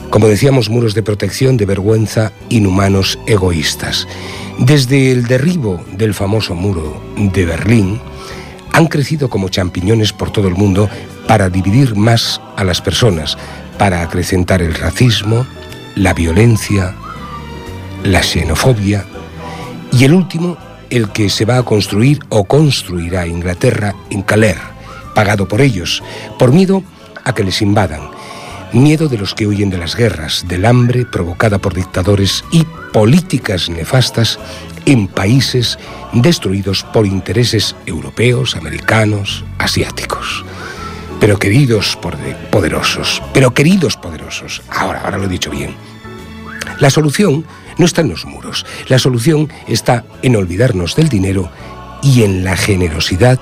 Como 0.09 0.27
decíamos, 0.27 0.69
muros 0.69 0.95
de 0.95 1.03
protección, 1.03 1.55
de 1.55 1.67
vergüenza, 1.67 2.31
inhumanos, 2.49 3.19
egoístas. 3.27 4.07
Desde 4.57 5.11
el 5.11 5.27
derribo 5.27 5.83
del 5.95 6.15
famoso 6.15 6.55
muro 6.55 6.99
de 7.15 7.45
Berlín, 7.45 8.01
han 8.73 8.87
crecido 8.87 9.29
como 9.29 9.49
champiñones 9.49 10.11
por 10.11 10.31
todo 10.31 10.47
el 10.47 10.55
mundo 10.55 10.89
para 11.27 11.49
dividir 11.49 11.95
más 11.95 12.41
a 12.55 12.63
las 12.63 12.81
personas, 12.81 13.37
para 13.77 14.01
acrecentar 14.01 14.63
el 14.63 14.73
racismo, 14.73 15.45
la 15.95 16.13
violencia, 16.15 16.95
la 18.03 18.23
xenofobia 18.23 19.05
y 19.91 20.03
el 20.05 20.13
último, 20.13 20.57
el 20.89 21.09
que 21.09 21.29
se 21.29 21.45
va 21.45 21.57
a 21.57 21.63
construir 21.63 22.19
o 22.29 22.45
construirá 22.45 23.27
Inglaterra 23.27 23.95
en 24.09 24.21
Calais, 24.21 24.57
pagado 25.15 25.47
por 25.47 25.61
ellos, 25.61 26.03
por 26.37 26.51
miedo 26.51 26.83
a 27.25 27.33
que 27.33 27.43
les 27.43 27.61
invadan, 27.61 28.01
miedo 28.73 29.07
de 29.07 29.17
los 29.17 29.33
que 29.33 29.47
huyen 29.47 29.69
de 29.69 29.77
las 29.77 29.95
guerras, 29.95 30.45
del 30.47 30.65
hambre 30.65 31.05
provocada 31.05 31.57
por 31.57 31.73
dictadores 31.73 32.43
y 32.51 32.65
políticas 32.93 33.69
nefastas 33.69 34.39
en 34.85 35.07
países 35.07 35.77
destruidos 36.13 36.83
por 36.83 37.05
intereses 37.05 37.75
europeos, 37.85 38.55
americanos, 38.55 39.43
asiáticos. 39.57 40.45
Pero 41.19 41.37
queridos 41.37 41.97
poderosos, 42.51 43.21
pero 43.33 43.53
queridos 43.53 43.97
poderosos, 43.97 44.61
ahora, 44.69 45.01
ahora 45.01 45.17
lo 45.17 45.25
he 45.25 45.29
dicho 45.29 45.51
bien, 45.51 45.75
la 46.79 46.89
solución 46.89 47.45
no 47.79 47.85
está 47.85 48.01
en 48.01 48.09
los 48.09 48.25
muros, 48.25 48.67
la 48.87 48.99
solución 48.99 49.49
está 49.67 50.05
en 50.21 50.35
olvidarnos 50.35 50.95
del 50.95 51.09
dinero 51.09 51.49
y 52.03 52.23
en 52.23 52.43
la 52.43 52.55
generosidad 52.55 53.39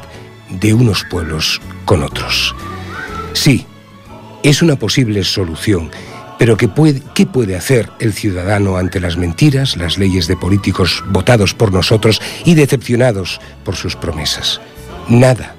de 0.50 0.74
unos 0.74 1.04
pueblos 1.04 1.60
con 1.84 2.04
otros. 2.04 2.56
Sí, 3.34 3.66
es 4.44 4.62
una 4.62 4.78
posible 4.78 5.24
solución, 5.24 5.92
pero 6.40 6.56
¿qué 6.56 6.68
puede, 6.68 7.02
¿qué 7.14 7.26
puede 7.26 7.56
hacer 7.56 7.90
el 8.00 8.14
ciudadano 8.14 8.78
ante 8.78 9.00
las 9.00 9.18
mentiras, 9.18 9.76
las 9.76 9.98
leyes 9.98 10.28
de 10.28 10.38
políticos 10.38 11.04
votados 11.10 11.54
por 11.54 11.74
nosotros 11.74 12.22
y 12.46 12.54
decepcionados 12.54 13.42
por 13.66 13.76
sus 13.76 13.96
promesas? 13.96 14.62
Nada, 15.10 15.56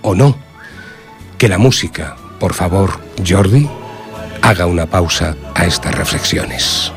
¿o 0.00 0.14
no? 0.14 0.38
Que 1.38 1.48
la 1.48 1.58
música, 1.58 2.16
por 2.38 2.54
favor, 2.54 3.00
Jordi, 3.26 3.68
haga 4.42 4.66
una 4.66 4.86
pausa 4.86 5.36
a 5.54 5.66
estas 5.66 5.94
reflexiones. 5.94 6.92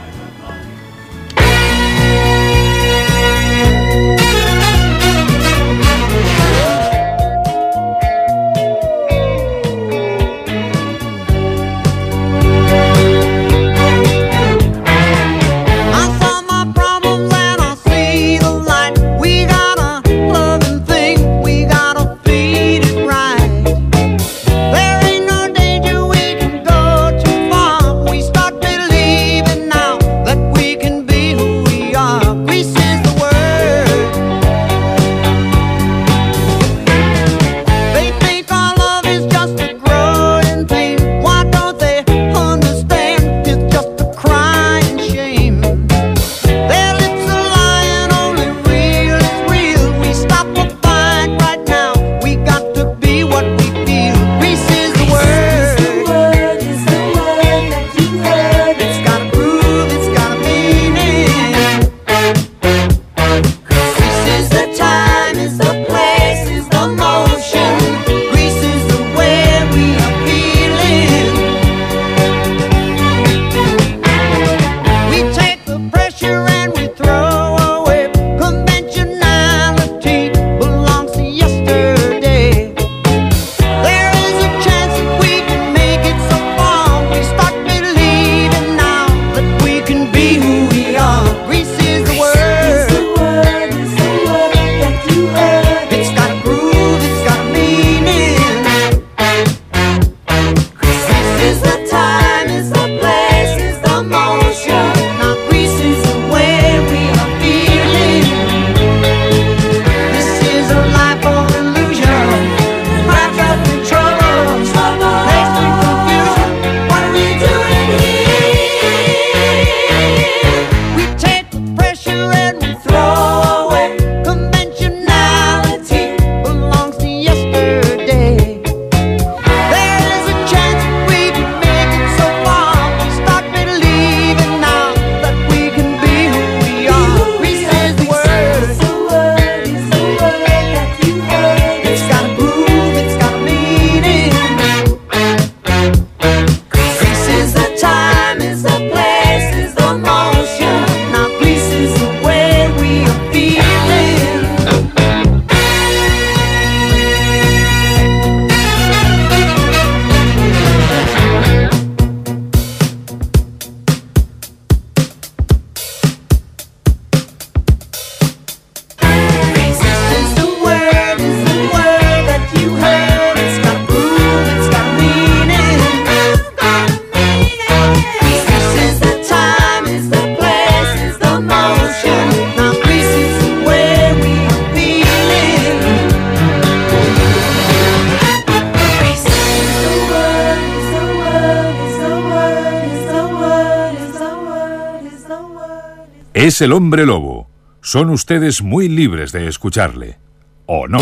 Es 196.56 196.62
el 196.62 196.72
hombre 196.72 197.06
lobo. 197.06 197.50
Son 197.82 198.10
ustedes 198.10 198.62
muy 198.62 198.88
libres 198.88 199.34
de 199.34 199.50
escucharle. 199.50 200.20
¿O 200.68 200.88
no? 200.88 201.00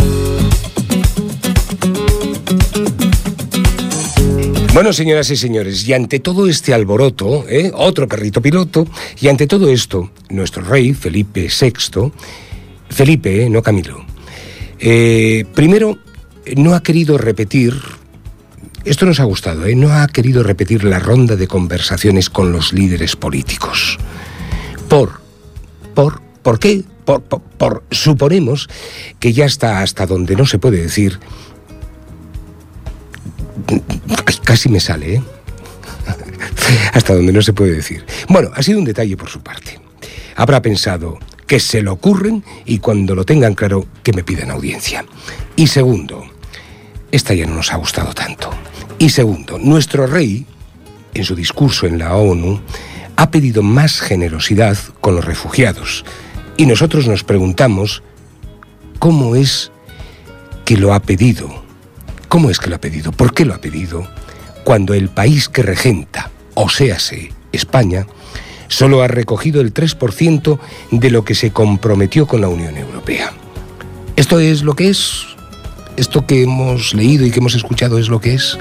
Bueno, 4.72 4.92
señoras 4.92 5.30
y 5.30 5.36
señores, 5.36 5.86
y 5.86 5.92
ante 5.92 6.18
todo 6.18 6.48
este 6.48 6.74
alboroto, 6.74 7.48
¿eh? 7.48 7.70
otro 7.72 8.08
perrito 8.08 8.42
piloto, 8.42 8.84
y 9.20 9.28
ante 9.28 9.46
todo 9.46 9.68
esto, 9.68 10.10
nuestro 10.28 10.64
rey, 10.64 10.92
Felipe 10.92 11.46
VI, 11.46 12.10
Felipe, 12.88 13.44
¿eh? 13.44 13.48
no 13.48 13.62
Camilo, 13.62 14.04
eh, 14.80 15.44
primero, 15.54 15.98
no 16.56 16.74
ha 16.74 16.82
querido 16.82 17.16
repetir, 17.16 17.74
esto 18.84 19.06
nos 19.06 19.20
ha 19.20 19.24
gustado, 19.24 19.68
no 19.76 19.92
ha 19.92 20.08
querido 20.08 20.42
repetir 20.42 20.82
la 20.82 20.98
ronda 20.98 21.36
de 21.36 21.46
conversaciones 21.46 22.28
con 22.28 22.50
los 22.50 22.72
líderes 22.72 23.14
políticos. 23.14 23.98
Por, 24.88 25.23
por, 25.94 26.20
¿por 26.42 26.58
qué? 26.58 26.82
Por, 27.04 27.22
por, 27.22 27.40
por, 27.42 27.84
suponemos 27.90 28.68
que 29.20 29.32
ya 29.32 29.44
está 29.44 29.80
hasta 29.80 30.06
donde 30.06 30.36
no 30.36 30.46
se 30.46 30.58
puede 30.58 30.82
decir 30.82 31.20
Casi 34.44 34.68
me 34.68 34.80
sale, 34.80 35.14
¿eh? 35.14 35.22
Hasta 36.92 37.14
donde 37.14 37.32
no 37.32 37.42
se 37.42 37.52
puede 37.52 37.72
decir. 37.72 38.04
Bueno, 38.28 38.50
ha 38.54 38.62
sido 38.62 38.78
un 38.78 38.84
detalle 38.84 39.16
por 39.16 39.28
su 39.28 39.40
parte. 39.40 39.80
Habrá 40.36 40.60
pensado 40.60 41.18
que 41.46 41.60
se 41.60 41.82
lo 41.82 41.92
ocurren 41.92 42.44
y 42.64 42.78
cuando 42.78 43.14
lo 43.14 43.24
tengan 43.24 43.54
claro 43.54 43.86
que 44.02 44.12
me 44.12 44.24
pidan 44.24 44.50
audiencia. 44.50 45.04
Y 45.56 45.68
segundo, 45.68 46.24
esta 47.10 47.34
ya 47.34 47.46
no 47.46 47.54
nos 47.54 47.72
ha 47.72 47.76
gustado 47.76 48.12
tanto. 48.12 48.50
Y 48.98 49.10
segundo, 49.10 49.58
nuestro 49.58 50.06
rey, 50.06 50.46
en 51.14 51.24
su 51.24 51.34
discurso 51.34 51.86
en 51.86 51.98
la 51.98 52.14
ONU, 52.16 52.60
ha 53.16 53.30
pedido 53.30 53.62
más 53.62 54.00
generosidad 54.00 54.76
con 55.00 55.14
los 55.14 55.24
refugiados. 55.24 56.04
Y 56.56 56.66
nosotros 56.66 57.06
nos 57.06 57.24
preguntamos, 57.24 58.02
¿cómo 58.98 59.36
es 59.36 59.72
que 60.64 60.76
lo 60.76 60.94
ha 60.94 61.00
pedido? 61.00 61.62
¿Cómo 62.28 62.50
es 62.50 62.58
que 62.58 62.70
lo 62.70 62.76
ha 62.76 62.80
pedido? 62.80 63.12
¿Por 63.12 63.34
qué 63.34 63.44
lo 63.44 63.54
ha 63.54 63.60
pedido? 63.60 64.08
Cuando 64.64 64.94
el 64.94 65.08
país 65.08 65.48
que 65.48 65.62
regenta, 65.62 66.30
o 66.54 66.68
séase 66.68 67.32
España, 67.52 68.06
solo 68.68 69.02
ha 69.02 69.08
recogido 69.08 69.60
el 69.60 69.74
3% 69.74 70.58
de 70.90 71.10
lo 71.10 71.24
que 71.24 71.34
se 71.34 71.52
comprometió 71.52 72.26
con 72.26 72.40
la 72.40 72.48
Unión 72.48 72.76
Europea. 72.76 73.32
¿Esto 74.16 74.38
es 74.38 74.62
lo 74.62 74.74
que 74.74 74.88
es? 74.88 75.26
¿Esto 75.96 76.26
que 76.26 76.42
hemos 76.42 76.94
leído 76.94 77.26
y 77.26 77.30
que 77.30 77.40
hemos 77.40 77.54
escuchado 77.54 77.98
es 77.98 78.08
lo 78.08 78.20
que 78.20 78.34
es? 78.34 78.58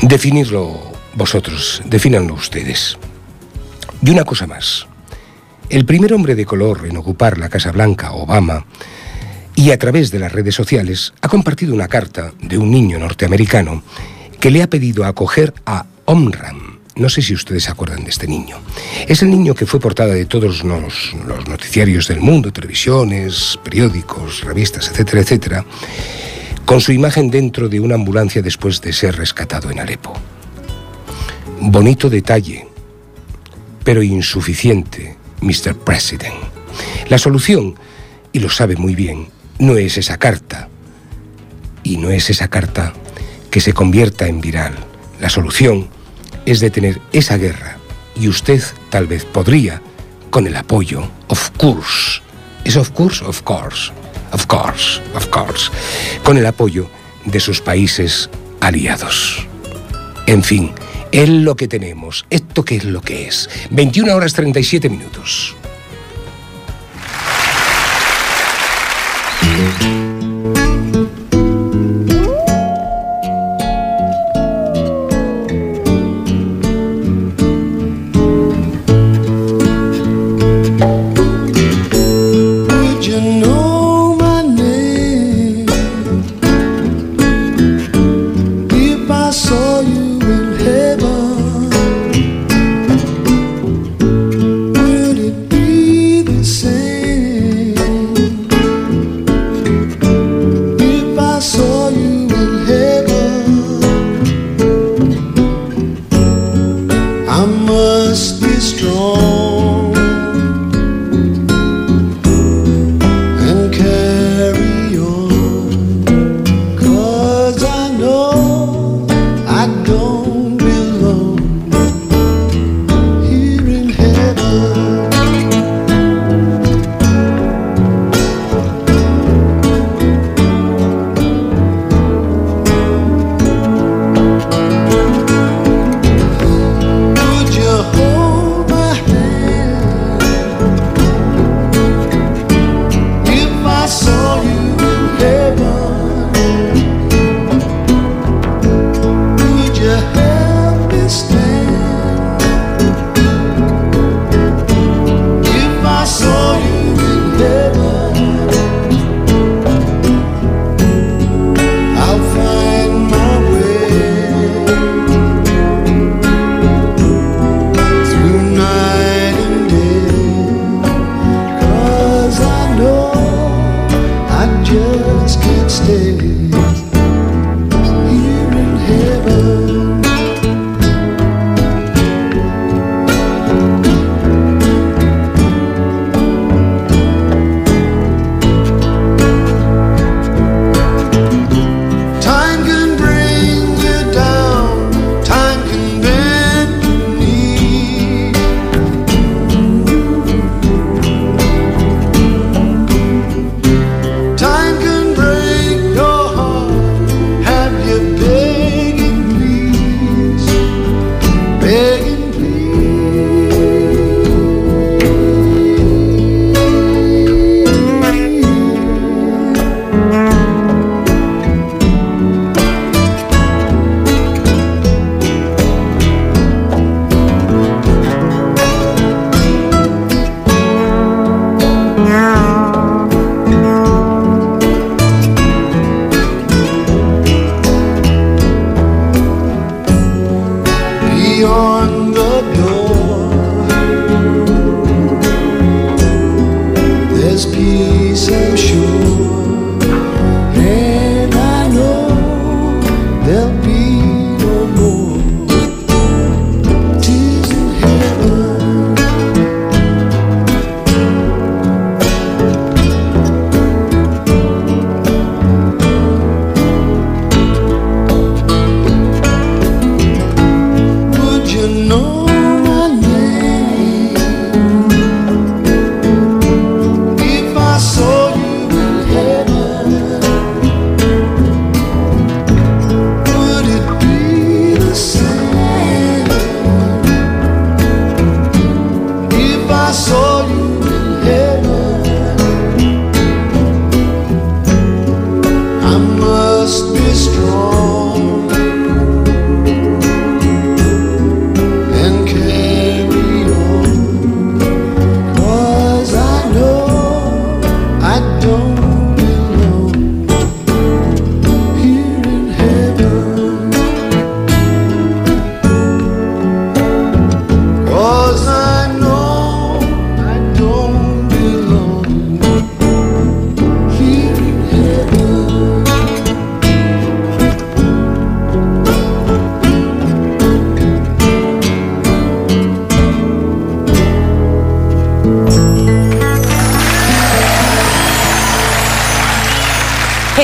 Definirlo 0.00 0.80
vosotros, 1.14 1.82
defínanlo 1.84 2.34
ustedes. 2.34 2.98
Y 4.02 4.10
una 4.10 4.24
cosa 4.24 4.46
más. 4.46 4.86
El 5.68 5.84
primer 5.86 6.12
hombre 6.12 6.34
de 6.34 6.44
color 6.44 6.86
en 6.86 6.96
ocupar 6.96 7.38
la 7.38 7.48
Casa 7.48 7.70
Blanca, 7.70 8.12
Obama, 8.12 8.66
y 9.54 9.70
a 9.70 9.78
través 9.78 10.10
de 10.10 10.18
las 10.18 10.32
redes 10.32 10.54
sociales 10.54 11.12
ha 11.20 11.28
compartido 11.28 11.74
una 11.74 11.88
carta 11.88 12.32
de 12.40 12.58
un 12.58 12.70
niño 12.70 12.98
norteamericano 12.98 13.82
que 14.40 14.50
le 14.50 14.62
ha 14.62 14.68
pedido 14.68 15.04
acoger 15.04 15.54
a 15.66 15.86
Omram. 16.04 16.80
No 16.96 17.08
sé 17.08 17.22
si 17.22 17.32
ustedes 17.32 17.64
se 17.64 17.70
acuerdan 17.70 18.04
de 18.04 18.10
este 18.10 18.26
niño. 18.26 18.56
Es 19.06 19.22
el 19.22 19.30
niño 19.30 19.54
que 19.54 19.66
fue 19.66 19.80
portada 19.80 20.12
de 20.12 20.26
todos 20.26 20.62
los, 20.64 21.14
los 21.26 21.48
noticiarios 21.48 22.08
del 22.08 22.20
mundo, 22.20 22.52
televisiones, 22.52 23.58
periódicos, 23.62 24.42
revistas, 24.42 24.88
etcétera, 24.88 25.22
etcétera, 25.22 25.64
con 26.66 26.80
su 26.80 26.92
imagen 26.92 27.30
dentro 27.30 27.68
de 27.68 27.80
una 27.80 27.94
ambulancia 27.94 28.42
después 28.42 28.80
de 28.80 28.92
ser 28.92 29.16
rescatado 29.16 29.70
en 29.70 29.80
Alepo. 29.80 30.12
Bonito 31.60 32.10
detalle, 32.10 32.66
pero 33.84 34.02
insuficiente, 34.02 35.16
Mr. 35.40 35.76
President. 35.76 36.34
La 37.08 37.18
solución, 37.18 37.74
y 38.32 38.38
lo 38.38 38.48
sabe 38.48 38.76
muy 38.76 38.94
bien, 38.94 39.28
no 39.58 39.76
es 39.76 39.98
esa 39.98 40.18
carta. 40.18 40.68
Y 41.82 41.96
no 41.96 42.10
es 42.10 42.30
esa 42.30 42.48
carta 42.48 42.92
que 43.50 43.60
se 43.60 43.72
convierta 43.72 44.26
en 44.28 44.40
viral. 44.40 44.74
La 45.20 45.28
solución 45.28 45.88
es 46.46 46.60
detener 46.60 47.00
esa 47.12 47.36
guerra. 47.36 47.78
Y 48.14 48.28
usted 48.28 48.62
tal 48.90 49.06
vez 49.06 49.24
podría, 49.24 49.82
con 50.30 50.46
el 50.46 50.56
apoyo, 50.56 51.08
of 51.28 51.50
course, 51.58 52.22
es 52.64 52.76
of 52.76 52.90
course, 52.90 53.24
of 53.24 53.42
course, 53.42 53.92
of 54.32 54.46
course, 54.46 55.00
of 55.14 55.26
course, 55.28 55.70
con 56.24 56.36
el 56.38 56.46
apoyo 56.46 56.88
de 57.24 57.40
sus 57.40 57.60
países 57.60 58.30
aliados. 58.60 59.46
En 60.26 60.42
fin, 60.42 60.72
es 61.12 61.28
lo 61.28 61.54
que 61.54 61.68
tenemos. 61.68 62.24
¿Esto 62.30 62.64
qué 62.64 62.76
es 62.76 62.84
lo 62.84 63.00
que 63.02 63.28
es? 63.28 63.48
21 63.70 64.14
horas 64.14 64.32
37 64.32 64.88
minutos. 64.88 65.54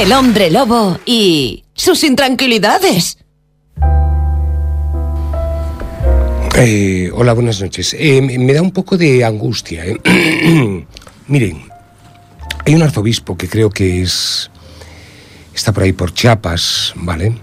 El 0.09 0.15
hombre 0.15 0.51
lobo 0.51 0.99
y 1.05 1.65
sus 1.75 2.03
intranquilidades. 2.03 3.19
Eh, 6.57 7.11
hola, 7.13 7.35
buenas 7.35 7.61
noches. 7.61 7.95
Eh, 7.99 8.23
me 8.23 8.55
da 8.55 8.63
un 8.63 8.71
poco 8.71 8.97
de 8.97 9.23
angustia. 9.23 9.85
¿eh? 9.85 9.99
Miren, 11.27 11.63
hay 12.65 12.75
un 12.75 12.83
arzobispo 12.83 13.37
que 13.37 13.51
creo 13.51 13.69
que 13.69 14.01
es. 14.01 14.51
está 15.55 15.73
por 15.73 15.83
ahí 15.83 15.93
por 15.93 16.15
Chiapas, 16.15 16.95
¿vale? 16.97 17.35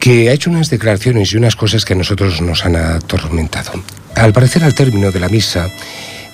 Que 0.00 0.30
ha 0.30 0.32
hecho 0.32 0.50
unas 0.50 0.68
declaraciones 0.68 1.32
y 1.32 1.36
unas 1.36 1.54
cosas 1.54 1.84
que 1.84 1.92
a 1.92 1.96
nosotros 1.96 2.40
nos 2.40 2.64
han 2.64 2.74
atormentado. 2.74 3.70
Al 4.16 4.32
parecer, 4.32 4.64
al 4.64 4.74
término 4.74 5.12
de 5.12 5.20
la 5.20 5.28
misa 5.28 5.70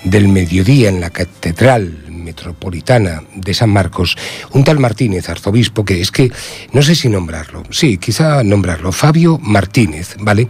del 0.03 0.27
mediodía 0.27 0.89
en 0.89 0.99
la 0.99 1.09
Catedral 1.09 2.05
Metropolitana 2.09 3.23
de 3.35 3.53
San 3.53 3.69
Marcos, 3.69 4.17
un 4.51 4.63
tal 4.63 4.79
Martínez, 4.79 5.29
arzobispo, 5.29 5.85
que 5.85 6.01
es 6.01 6.11
que 6.11 6.31
no 6.71 6.81
sé 6.81 6.95
si 6.95 7.09
nombrarlo, 7.09 7.63
sí, 7.69 7.97
quizá 7.97 8.43
nombrarlo, 8.43 8.91
Fabio 8.91 9.37
Martínez, 9.39 10.15
¿vale? 10.19 10.47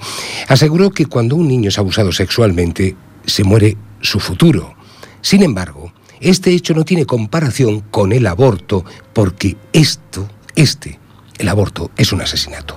Aseguró 0.47 0.91
que 0.91 1.06
cuando 1.06 1.36
un 1.36 1.47
niño 1.47 1.70
es 1.70 1.78
abusado 1.78 2.12
sexualmente, 2.12 2.95
se 3.26 3.43
muere 3.43 3.78
su 4.01 4.20
futuro. 4.20 4.76
Sin 5.22 5.43
embargo, 5.43 5.93
este 6.20 6.51
hecho 6.51 6.74
no 6.74 6.86
tiene 6.86 7.06
comparación 7.06 7.82
con 7.82 8.12
el 8.12 8.28
aborto, 8.28 8.86
porque 9.14 9.58
esto, 9.72 10.30
este, 10.56 10.99
el 11.38 11.49
aborto, 11.49 11.91
es 11.97 12.12
un 12.12 12.22
asesinato. 12.22 12.76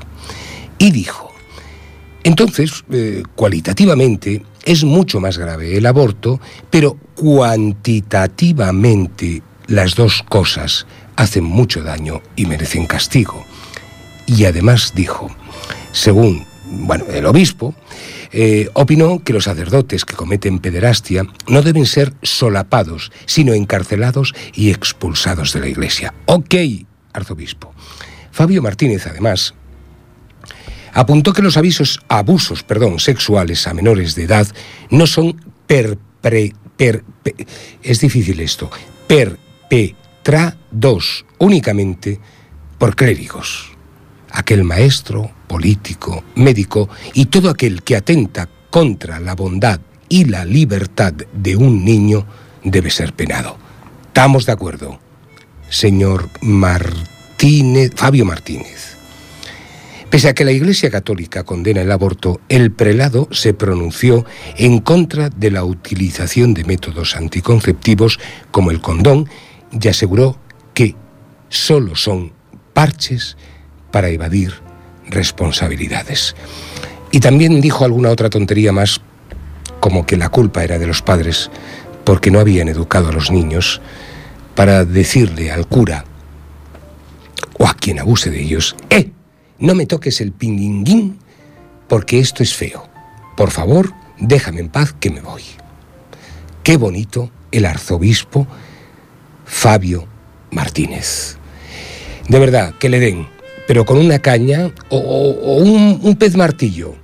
Y 0.78 0.90
dijo, 0.90 1.32
entonces, 2.22 2.84
eh, 2.90 3.22
cualitativamente, 3.34 4.42
es 4.66 4.84
mucho 4.84 5.20
más 5.20 5.38
grave 5.38 5.78
el 5.78 5.86
aborto, 5.86 6.38
pero 6.70 6.98
cuantitativamente 7.14 9.40
las 9.66 9.94
dos 9.94 10.22
cosas 10.28 10.86
hacen 11.16 11.44
mucho 11.44 11.82
daño 11.82 12.20
y 12.36 12.44
merecen 12.44 12.86
castigo. 12.86 13.46
Y 14.26 14.44
además 14.44 14.92
dijo, 14.94 15.34
según 15.92 16.44
bueno, 16.68 17.04
el 17.12 17.26
obispo, 17.26 17.74
eh, 18.32 18.68
opinó 18.74 19.22
que 19.22 19.32
los 19.32 19.44
sacerdotes 19.44 20.04
que 20.04 20.16
cometen 20.16 20.58
pederastia 20.58 21.24
no 21.48 21.62
deben 21.62 21.86
ser 21.86 22.12
solapados, 22.22 23.12
sino 23.24 23.52
encarcelados 23.52 24.34
y 24.52 24.70
expulsados 24.70 25.52
de 25.52 25.60
la 25.60 25.68
iglesia. 25.68 26.12
Ok, 26.26 26.54
arzobispo. 27.12 27.72
Fabio 28.32 28.62
Martínez, 28.62 29.06
además, 29.06 29.54
apuntó 30.96 31.32
que 31.34 31.42
los 31.42 31.56
avisos, 31.58 32.00
abusos 32.08 32.62
perdón, 32.62 32.98
sexuales 32.98 33.66
a 33.66 33.74
menores 33.74 34.14
de 34.14 34.24
edad 34.24 34.46
no 34.90 35.06
son 35.06 35.40
per- 35.66 35.98
pe- 36.22 36.54
es 37.82 38.00
difícil 38.00 38.40
esto, 38.40 38.70
perpetrados 39.06 41.24
únicamente 41.38 42.18
por 42.78 42.96
clérigos. 42.96 43.70
Aquel 44.30 44.64
maestro, 44.64 45.30
político, 45.46 46.24
médico 46.34 46.88
y 47.14 47.26
todo 47.26 47.50
aquel 47.50 47.82
que 47.82 47.96
atenta 47.96 48.48
contra 48.70 49.20
la 49.20 49.34
bondad 49.34 49.80
y 50.08 50.24
la 50.24 50.44
libertad 50.44 51.12
de 51.12 51.56
un 51.56 51.84
niño 51.84 52.26
debe 52.64 52.90
ser 52.90 53.12
penado. 53.12 53.56
¿Estamos 54.08 54.46
de 54.46 54.52
acuerdo? 54.52 54.98
Señor 55.68 56.28
Martínez, 56.40 57.92
Fabio 57.94 58.24
Martínez. 58.24 58.95
Pese 60.10 60.28
a 60.28 60.34
que 60.34 60.44
la 60.44 60.52
Iglesia 60.52 60.90
Católica 60.90 61.42
condena 61.42 61.82
el 61.82 61.90
aborto, 61.90 62.40
el 62.48 62.70
prelado 62.70 63.28
se 63.32 63.54
pronunció 63.54 64.24
en 64.56 64.78
contra 64.78 65.30
de 65.30 65.50
la 65.50 65.64
utilización 65.64 66.54
de 66.54 66.64
métodos 66.64 67.16
anticonceptivos 67.16 68.20
como 68.50 68.70
el 68.70 68.80
condón 68.80 69.28
y 69.72 69.88
aseguró 69.88 70.38
que 70.74 70.94
solo 71.48 71.96
son 71.96 72.32
parches 72.72 73.36
para 73.90 74.08
evadir 74.08 74.54
responsabilidades. 75.08 76.36
Y 77.10 77.20
también 77.20 77.60
dijo 77.60 77.84
alguna 77.84 78.10
otra 78.10 78.30
tontería 78.30 78.72
más, 78.72 79.00
como 79.80 80.06
que 80.06 80.16
la 80.16 80.28
culpa 80.28 80.64
era 80.64 80.78
de 80.78 80.86
los 80.86 81.02
padres 81.02 81.50
porque 82.04 82.30
no 82.30 82.38
habían 82.38 82.68
educado 82.68 83.08
a 83.08 83.12
los 83.12 83.30
niños 83.30 83.80
para 84.54 84.84
decirle 84.84 85.50
al 85.50 85.66
cura 85.66 86.04
o 87.58 87.66
a 87.66 87.74
quien 87.74 87.98
abuse 87.98 88.30
de 88.30 88.40
ellos, 88.40 88.76
¡eh! 88.90 89.10
No 89.58 89.74
me 89.74 89.86
toques 89.86 90.20
el 90.20 90.32
pinguinguín 90.32 91.18
porque 91.88 92.18
esto 92.18 92.42
es 92.42 92.54
feo. 92.54 92.88
Por 93.36 93.50
favor, 93.50 93.92
déjame 94.18 94.60
en 94.60 94.68
paz 94.68 94.94
que 94.98 95.10
me 95.10 95.20
voy. 95.20 95.42
Qué 96.62 96.76
bonito 96.76 97.30
el 97.52 97.64
arzobispo 97.64 98.46
Fabio 99.44 100.06
Martínez. 100.50 101.36
De 102.28 102.38
verdad, 102.38 102.74
que 102.78 102.88
le 102.88 102.98
den, 102.98 103.28
pero 103.68 103.84
con 103.84 103.98
una 103.98 104.18
caña 104.18 104.72
o, 104.88 104.98
un, 105.58 106.16
pez 106.16 106.36
martillo, 106.36 106.96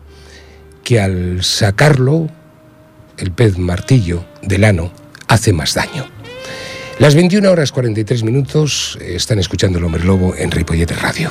que 0.82 1.00
al 1.00 1.44
sacarlo, 1.44 2.28
el 3.18 3.30
pez 3.30 3.56
martillo 3.56 4.24
del 4.42 4.64
ano, 4.64 4.92
hace 5.28 5.52
más 5.52 5.74
daño. 5.74 6.06
Las 6.98 7.14
21 7.14 7.50
horas 7.50 7.72
43 7.72 8.24
minutos 8.24 8.98
están 9.00 9.38
escuchando 9.38 9.78
el 9.78 9.84
hombre 9.84 10.04
lobo 10.04 10.34
en 10.36 10.50
Ripollete 10.50 10.94
Radio. 10.94 11.30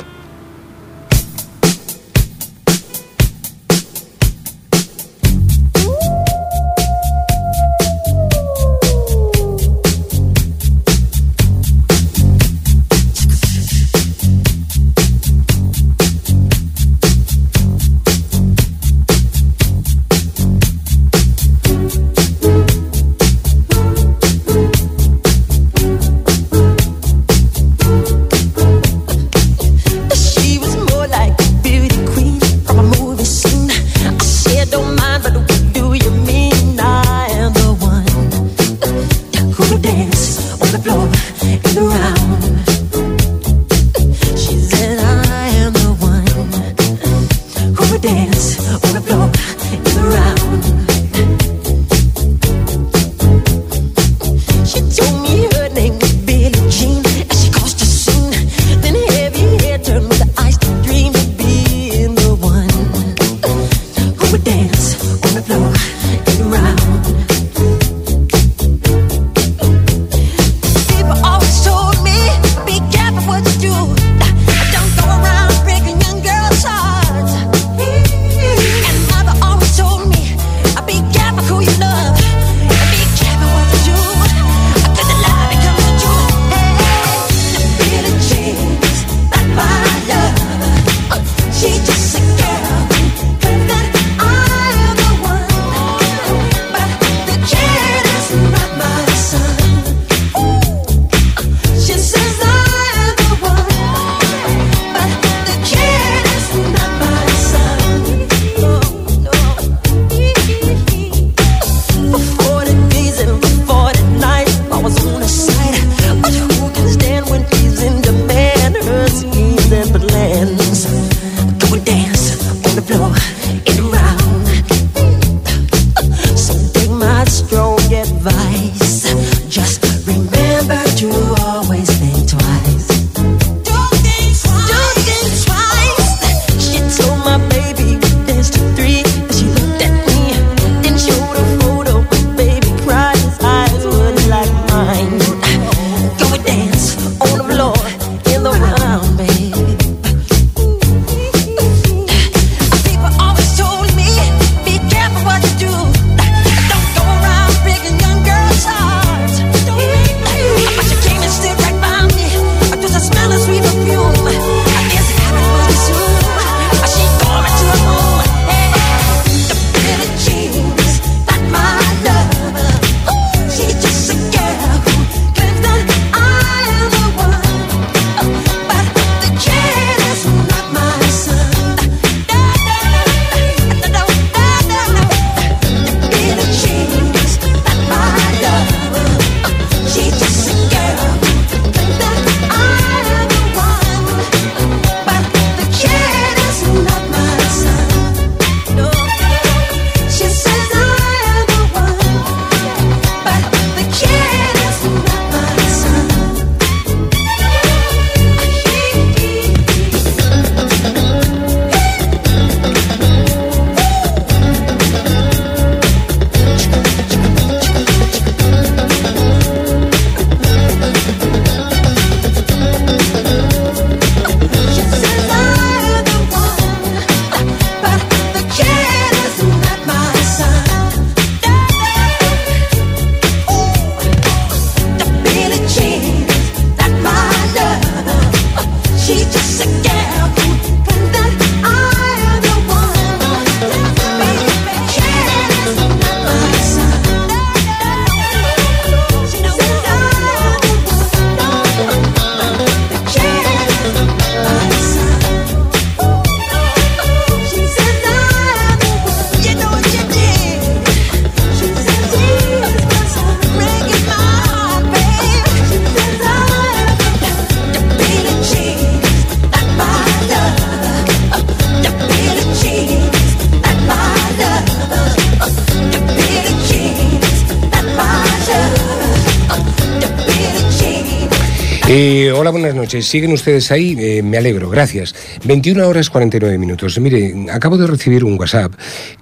Hola, 282.41 282.49
buenas 282.49 282.73
noches. 282.73 283.05
¿Siguen 283.05 283.33
ustedes 283.33 283.71
ahí? 283.71 283.95
Eh, 283.99 284.23
me 284.23 284.35
alegro, 284.35 284.67
gracias. 284.67 285.13
21 285.45 285.87
horas 285.87 286.09
49 286.09 286.57
minutos. 286.57 286.99
Mire, 286.99 287.35
acabo 287.51 287.77
de 287.77 287.85
recibir 287.85 288.23
un 288.23 288.35
WhatsApp 288.39 288.73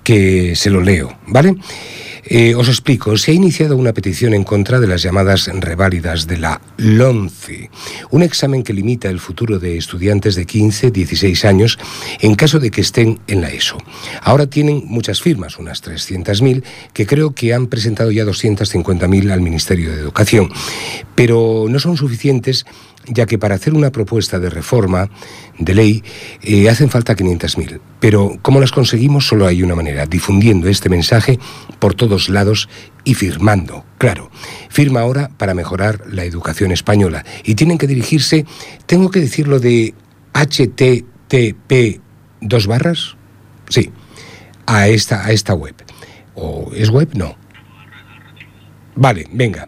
que 0.06 0.56
se 0.56 0.70
lo 0.70 0.80
leo, 0.80 1.20
¿vale? 1.28 1.58
Eh, 2.32 2.54
os 2.54 2.68
explico, 2.68 3.18
se 3.18 3.32
ha 3.32 3.34
iniciado 3.34 3.76
una 3.76 3.92
petición 3.92 4.34
en 4.36 4.44
contra 4.44 4.80
de 4.80 4.88
las 4.88 5.02
llamadas 5.02 5.50
reválidas 5.52 6.28
de 6.28 6.38
la 6.38 6.62
LONCE, 6.78 7.72
un 8.12 8.22
examen 8.22 8.62
que 8.62 8.72
limita 8.72 9.10
el 9.10 9.20
futuro 9.20 9.58
de 9.58 9.78
estudiantes 9.78 10.36
de 10.36 10.46
15, 10.46 10.92
16 10.92 11.46
años 11.46 11.80
en 12.20 12.36
caso 12.36 12.60
de 12.60 12.70
que 12.70 12.82
estén 12.82 13.20
en 13.28 13.42
la 13.42 13.50
ESO. 13.50 13.78
Ahora 14.22 14.48
tienen 14.48 14.84
muchas 14.86 15.22
firmas, 15.22 15.58
unas 15.58 15.84
300.000, 15.84 16.64
que 16.94 17.08
creo 17.08 17.34
que 17.34 17.54
han 17.54 17.66
presentado 17.66 18.12
ya 18.12 18.26
250.000 18.26 19.32
al 19.32 19.42
Ministerio 19.42 19.92
de 19.92 20.00
Educación, 20.00 20.52
pero 21.16 21.66
no 21.68 21.80
son 21.80 21.98
suficientes 21.98 22.66
ya 23.08 23.26
que 23.26 23.38
para 23.38 23.56
hacer 23.56 23.74
una 23.74 23.92
propuesta 23.92 24.40
de 24.40 24.50
reforma 24.50 25.10
de 25.58 25.74
ley 25.74 26.04
eh, 26.42 26.70
hacen 26.70 26.90
falta 26.90 27.16
500.000. 27.16 27.80
Pero 28.00 28.38
¿cómo 28.42 28.60
las 28.60 28.72
conseguimos? 28.72 29.28
Solo 29.28 29.48
hay 29.48 29.64
una 29.64 29.76
manera, 29.76 30.06
difundiendo 30.06 30.68
este 30.68 30.90
mensaje 30.90 31.40
por 31.80 31.96
todos 31.96 32.30
lados 32.30 32.70
y 33.04 33.16
firmando, 33.16 33.86
claro. 33.98 34.30
Firma 34.70 35.02
ahora 35.02 35.30
para 35.38 35.54
mejorar 35.54 36.02
la 36.08 36.24
educación 36.24 36.72
española. 36.72 37.26
Y 37.44 37.56
tienen 37.56 37.78
que 37.78 37.88
dirigirse, 37.88 38.46
tengo 38.86 39.10
que 39.10 39.22
decirlo 39.22 39.60
de 39.60 39.94
http 40.34 42.02
dos 42.42 42.68
barras, 42.68 43.16
sí, 43.70 43.92
a 44.66 44.88
esta, 44.88 45.26
a 45.26 45.32
esta 45.32 45.54
web. 45.54 45.76
¿O 46.36 46.72
es 46.74 46.90
web? 46.90 47.10
No. 47.16 47.36
Vale, 48.96 49.28
venga. 49.32 49.68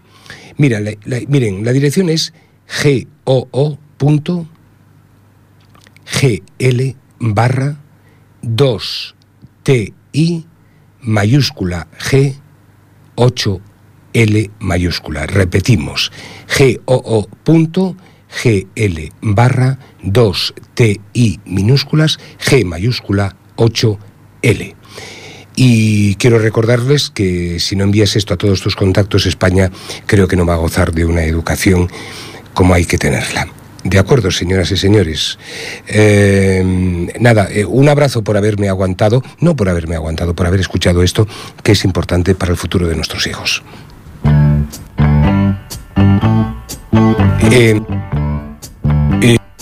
Mira, 0.58 0.80
miren, 1.28 1.66
la 1.66 1.72
dirección 1.72 2.10
es 2.10 2.34
goo.gl 3.32 4.46
barra 7.20 7.78
2ti 8.44 9.94
mayúscula 11.02 11.88
G 11.98 12.36
8L 13.16 14.52
mayúscula. 14.60 15.26
Repetimos, 15.28 16.12
goo.gl 16.86 17.96
barra 19.22 19.80
2ti 20.04 21.40
minúsculas 21.46 22.20
G 22.40 22.66
mayúscula 22.66 23.38
8L. 23.56 24.76
Y 25.56 26.16
quiero 26.16 26.40
recordarles 26.40 27.10
que 27.10 27.60
si 27.60 27.76
no 27.76 27.84
envías 27.84 28.16
esto 28.16 28.34
a 28.34 28.38
todos 28.38 28.62
tus 28.62 28.76
contactos, 28.76 29.26
España 29.26 29.70
creo 30.06 30.28
que 30.28 30.36
no 30.36 30.46
va 30.46 30.56
a 30.56 30.58
gozar 30.58 30.94
de 30.94 31.06
una 31.06 31.24
educación 31.24 31.90
como 32.54 32.74
hay 32.74 32.86
que 32.86 32.98
tenerla. 32.98 33.48
De 33.84 33.98
acuerdo, 33.98 34.30
señoras 34.30 34.70
y 34.72 34.78
señores. 34.78 35.40
Eh, 35.88 36.62
nada, 37.20 37.48
eh, 37.52 37.66
un 37.66 37.90
abrazo 37.90 38.24
por 38.24 38.38
haberme 38.38 38.70
aguantado, 38.70 39.24
no 39.40 39.56
por 39.56 39.70
haberme 39.70 39.96
aguantado, 39.96 40.36
por 40.36 40.46
haber 40.46 40.60
escuchado 40.60 41.02
esto, 41.02 41.28
que 41.64 41.72
es 41.72 41.84
importante 41.84 42.36
para 42.36 42.52
el 42.52 42.58
futuro 42.58 42.88
de 42.88 42.96
nuestros 42.96 43.26
hijos. 43.26 43.64
Eh, 47.52 47.82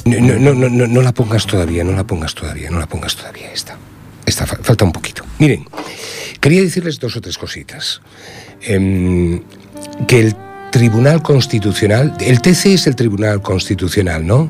no, 0.05 0.53
no, 0.53 0.69
no, 0.69 0.87
no, 0.87 1.01
la 1.01 1.11
pongas 1.13 1.45
todavía, 1.45 1.83
no 1.83 1.91
la 1.93 2.03
pongas 2.03 2.33
todavía, 2.35 2.69
no 2.69 2.79
la 2.79 2.87
pongas 2.87 3.15
todavía 3.15 3.51
esta. 3.53 3.77
Esta 4.25 4.45
fa- 4.45 4.59
falta 4.61 4.83
un 4.85 4.91
poquito. 4.91 5.23
Miren, 5.39 5.65
quería 6.39 6.61
decirles 6.61 6.99
dos 6.99 7.15
o 7.15 7.21
tres 7.21 7.37
cositas. 7.37 8.01
Em, 8.61 9.41
que 10.07 10.19
el 10.19 10.35
Tribunal 10.71 11.21
Constitucional, 11.21 12.13
el 12.19 12.41
TC 12.41 12.67
es 12.67 12.87
el 12.87 12.95
Tribunal 12.95 13.41
Constitucional, 13.41 14.25
¿no? 14.25 14.49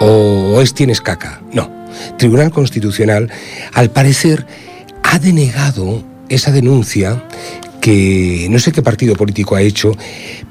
¿O, 0.00 0.60
es 0.60 0.74
tienes 0.74 1.00
caca? 1.00 1.40
No. 1.52 1.70
Tribunal 2.18 2.50
Constitucional, 2.50 3.30
al 3.74 3.90
parecer, 3.90 4.46
ha 5.02 5.18
denegado 5.18 6.02
esa 6.28 6.50
denuncia 6.50 7.22
que 7.80 8.46
no 8.48 8.58
sé 8.58 8.72
qué 8.72 8.80
partido 8.80 9.14
político 9.14 9.56
ha 9.56 9.60
hecho 9.60 9.92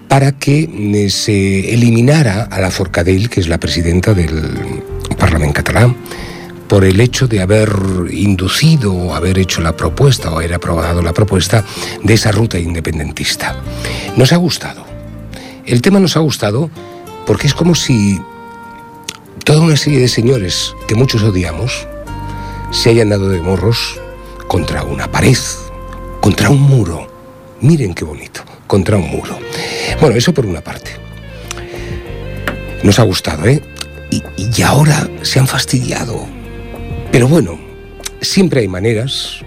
para 0.07 0.33
que 0.33 0.69
eh, 0.71 1.09
se 1.09 1.73
eliminara 1.73 2.43
a 2.43 2.59
la 2.59 2.69
Forcadell, 2.69 3.29
que 3.29 3.39
es 3.39 3.47
la 3.47 3.59
presidenta 3.59 4.13
del 4.13 4.83
Parlamento 5.17 5.55
catalán, 5.55 5.95
por 6.71 6.85
el 6.85 7.01
hecho 7.01 7.27
de 7.27 7.41
haber 7.41 7.69
inducido 8.11 8.93
o 8.93 9.13
haber 9.13 9.37
hecho 9.37 9.59
la 9.59 9.75
propuesta 9.75 10.31
o 10.31 10.37
haber 10.37 10.53
aprobado 10.53 11.01
la 11.01 11.11
propuesta 11.11 11.65
de 12.01 12.13
esa 12.13 12.31
ruta 12.31 12.57
independentista. 12.57 13.57
Nos 14.15 14.31
ha 14.31 14.37
gustado. 14.37 14.85
El 15.65 15.81
tema 15.81 15.99
nos 15.99 16.15
ha 16.15 16.21
gustado 16.21 16.69
porque 17.25 17.47
es 17.47 17.53
como 17.53 17.75
si 17.75 18.21
toda 19.43 19.59
una 19.59 19.75
serie 19.75 19.99
de 19.99 20.07
señores 20.07 20.73
que 20.87 20.95
muchos 20.95 21.23
odiamos 21.23 21.89
se 22.71 22.91
hayan 22.91 23.09
dado 23.09 23.27
de 23.27 23.41
morros 23.41 23.99
contra 24.47 24.85
una 24.85 25.11
pared, 25.11 25.37
contra 26.21 26.49
un 26.49 26.61
muro. 26.61 27.05
Miren 27.59 27.93
qué 27.93 28.05
bonito, 28.05 28.43
contra 28.65 28.95
un 28.95 29.09
muro. 29.09 29.37
Bueno, 29.99 30.15
eso 30.15 30.33
por 30.33 30.45
una 30.45 30.61
parte. 30.61 30.91
Nos 32.81 32.97
ha 32.97 33.03
gustado, 33.03 33.45
¿eh? 33.45 33.61
Y, 34.09 34.23
y 34.37 34.61
ahora 34.61 35.09
se 35.21 35.37
han 35.37 35.47
fastidiado. 35.47 36.39
Pero 37.11 37.27
bueno, 37.27 37.59
siempre 38.21 38.61
hay 38.61 38.67
maneras, 38.67 39.41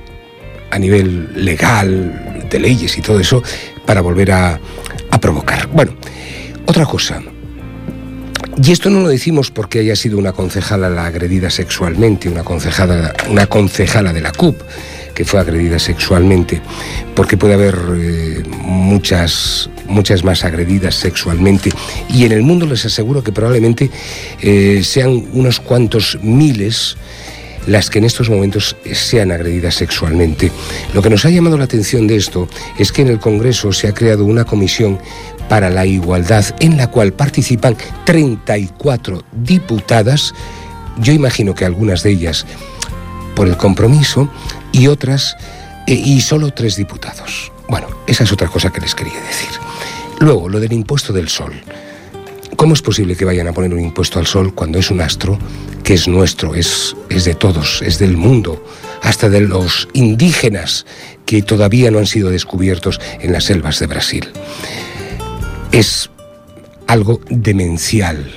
a 0.70 0.78
nivel 0.78 1.44
legal, 1.44 2.46
de 2.50 2.58
leyes 2.58 2.98
y 2.98 3.00
todo 3.00 3.18
eso, 3.18 3.42
para 3.86 4.00
volver 4.00 4.32
a, 4.32 4.60
provocar. 5.20 5.68
Bueno, 5.68 5.92
otra 6.66 6.84
cosa. 6.84 7.22
Y 8.62 8.72
esto 8.72 8.90
no 8.90 9.00
lo 9.00 9.08
decimos 9.08 9.50
porque 9.50 9.78
haya 9.78 9.96
sido 9.96 10.18
una 10.18 10.32
concejala 10.32 10.90
la 10.90 11.06
agredida 11.06 11.48
sexualmente, 11.48 12.28
una 12.28 12.44
concejala, 12.44 13.14
una 13.30 13.46
concejala 13.46 14.12
de 14.12 14.20
la 14.20 14.32
CUP 14.32 14.60
que 15.14 15.24
fue 15.24 15.40
agredida 15.40 15.78
sexualmente, 15.78 16.60
porque 17.14 17.38
puede 17.38 17.54
haber 17.54 17.78
eh, 17.96 18.42
muchas, 18.60 19.70
muchas 19.86 20.24
más 20.24 20.44
agredidas 20.44 20.96
sexualmente. 20.96 21.70
Y 22.10 22.26
en 22.26 22.32
el 22.32 22.42
mundo 22.42 22.66
les 22.66 22.84
aseguro 22.84 23.22
que 23.24 23.32
probablemente 23.32 23.90
eh, 24.42 24.82
sean 24.84 25.24
unos 25.32 25.60
cuantos 25.60 26.18
miles 26.22 26.96
las 27.66 27.90
que 27.90 27.98
en 27.98 28.04
estos 28.04 28.28
momentos 28.30 28.76
sean 28.92 29.32
agredidas 29.32 29.74
sexualmente. 29.76 30.50
Lo 30.92 31.02
que 31.02 31.10
nos 31.10 31.24
ha 31.24 31.30
llamado 31.30 31.56
la 31.56 31.64
atención 31.64 32.06
de 32.06 32.16
esto 32.16 32.48
es 32.78 32.92
que 32.92 33.02
en 33.02 33.08
el 33.08 33.18
Congreso 33.18 33.72
se 33.72 33.88
ha 33.88 33.94
creado 33.94 34.24
una 34.24 34.44
comisión 34.44 34.98
para 35.48 35.70
la 35.70 35.86
igualdad 35.86 36.44
en 36.60 36.76
la 36.76 36.90
cual 36.90 37.12
participan 37.12 37.76
34 38.04 39.24
diputadas, 39.32 40.34
yo 40.98 41.12
imagino 41.12 41.54
que 41.54 41.64
algunas 41.64 42.02
de 42.02 42.10
ellas 42.10 42.46
por 43.34 43.48
el 43.48 43.56
compromiso 43.56 44.28
y 44.72 44.86
otras 44.86 45.36
eh, 45.86 45.94
y 45.94 46.20
solo 46.20 46.52
tres 46.52 46.76
diputados. 46.76 47.52
Bueno, 47.68 47.88
esa 48.06 48.24
es 48.24 48.32
otra 48.32 48.48
cosa 48.48 48.70
que 48.70 48.80
les 48.80 48.94
quería 48.94 49.20
decir. 49.20 49.48
Luego, 50.20 50.48
lo 50.48 50.60
del 50.60 50.72
impuesto 50.72 51.12
del 51.12 51.28
sol. 51.28 51.52
¿Cómo 52.56 52.74
es 52.74 52.82
posible 52.82 53.16
que 53.16 53.24
vayan 53.24 53.48
a 53.48 53.52
poner 53.52 53.72
un 53.74 53.80
impuesto 53.80 54.18
al 54.18 54.26
sol 54.26 54.54
cuando 54.54 54.78
es 54.78 54.90
un 54.90 55.00
astro 55.00 55.38
que 55.82 55.94
es 55.94 56.08
nuestro, 56.08 56.54
es, 56.54 56.96
es 57.08 57.24
de 57.24 57.34
todos, 57.34 57.82
es 57.82 57.98
del 57.98 58.16
mundo, 58.16 58.64
hasta 59.02 59.28
de 59.28 59.40
los 59.40 59.88
indígenas 59.92 60.86
que 61.26 61.42
todavía 61.42 61.90
no 61.90 61.98
han 61.98 62.06
sido 62.06 62.30
descubiertos 62.30 63.00
en 63.20 63.32
las 63.32 63.44
selvas 63.44 63.78
de 63.80 63.86
Brasil? 63.86 64.28
Es 65.72 66.10
algo 66.86 67.20
demencial 67.28 68.30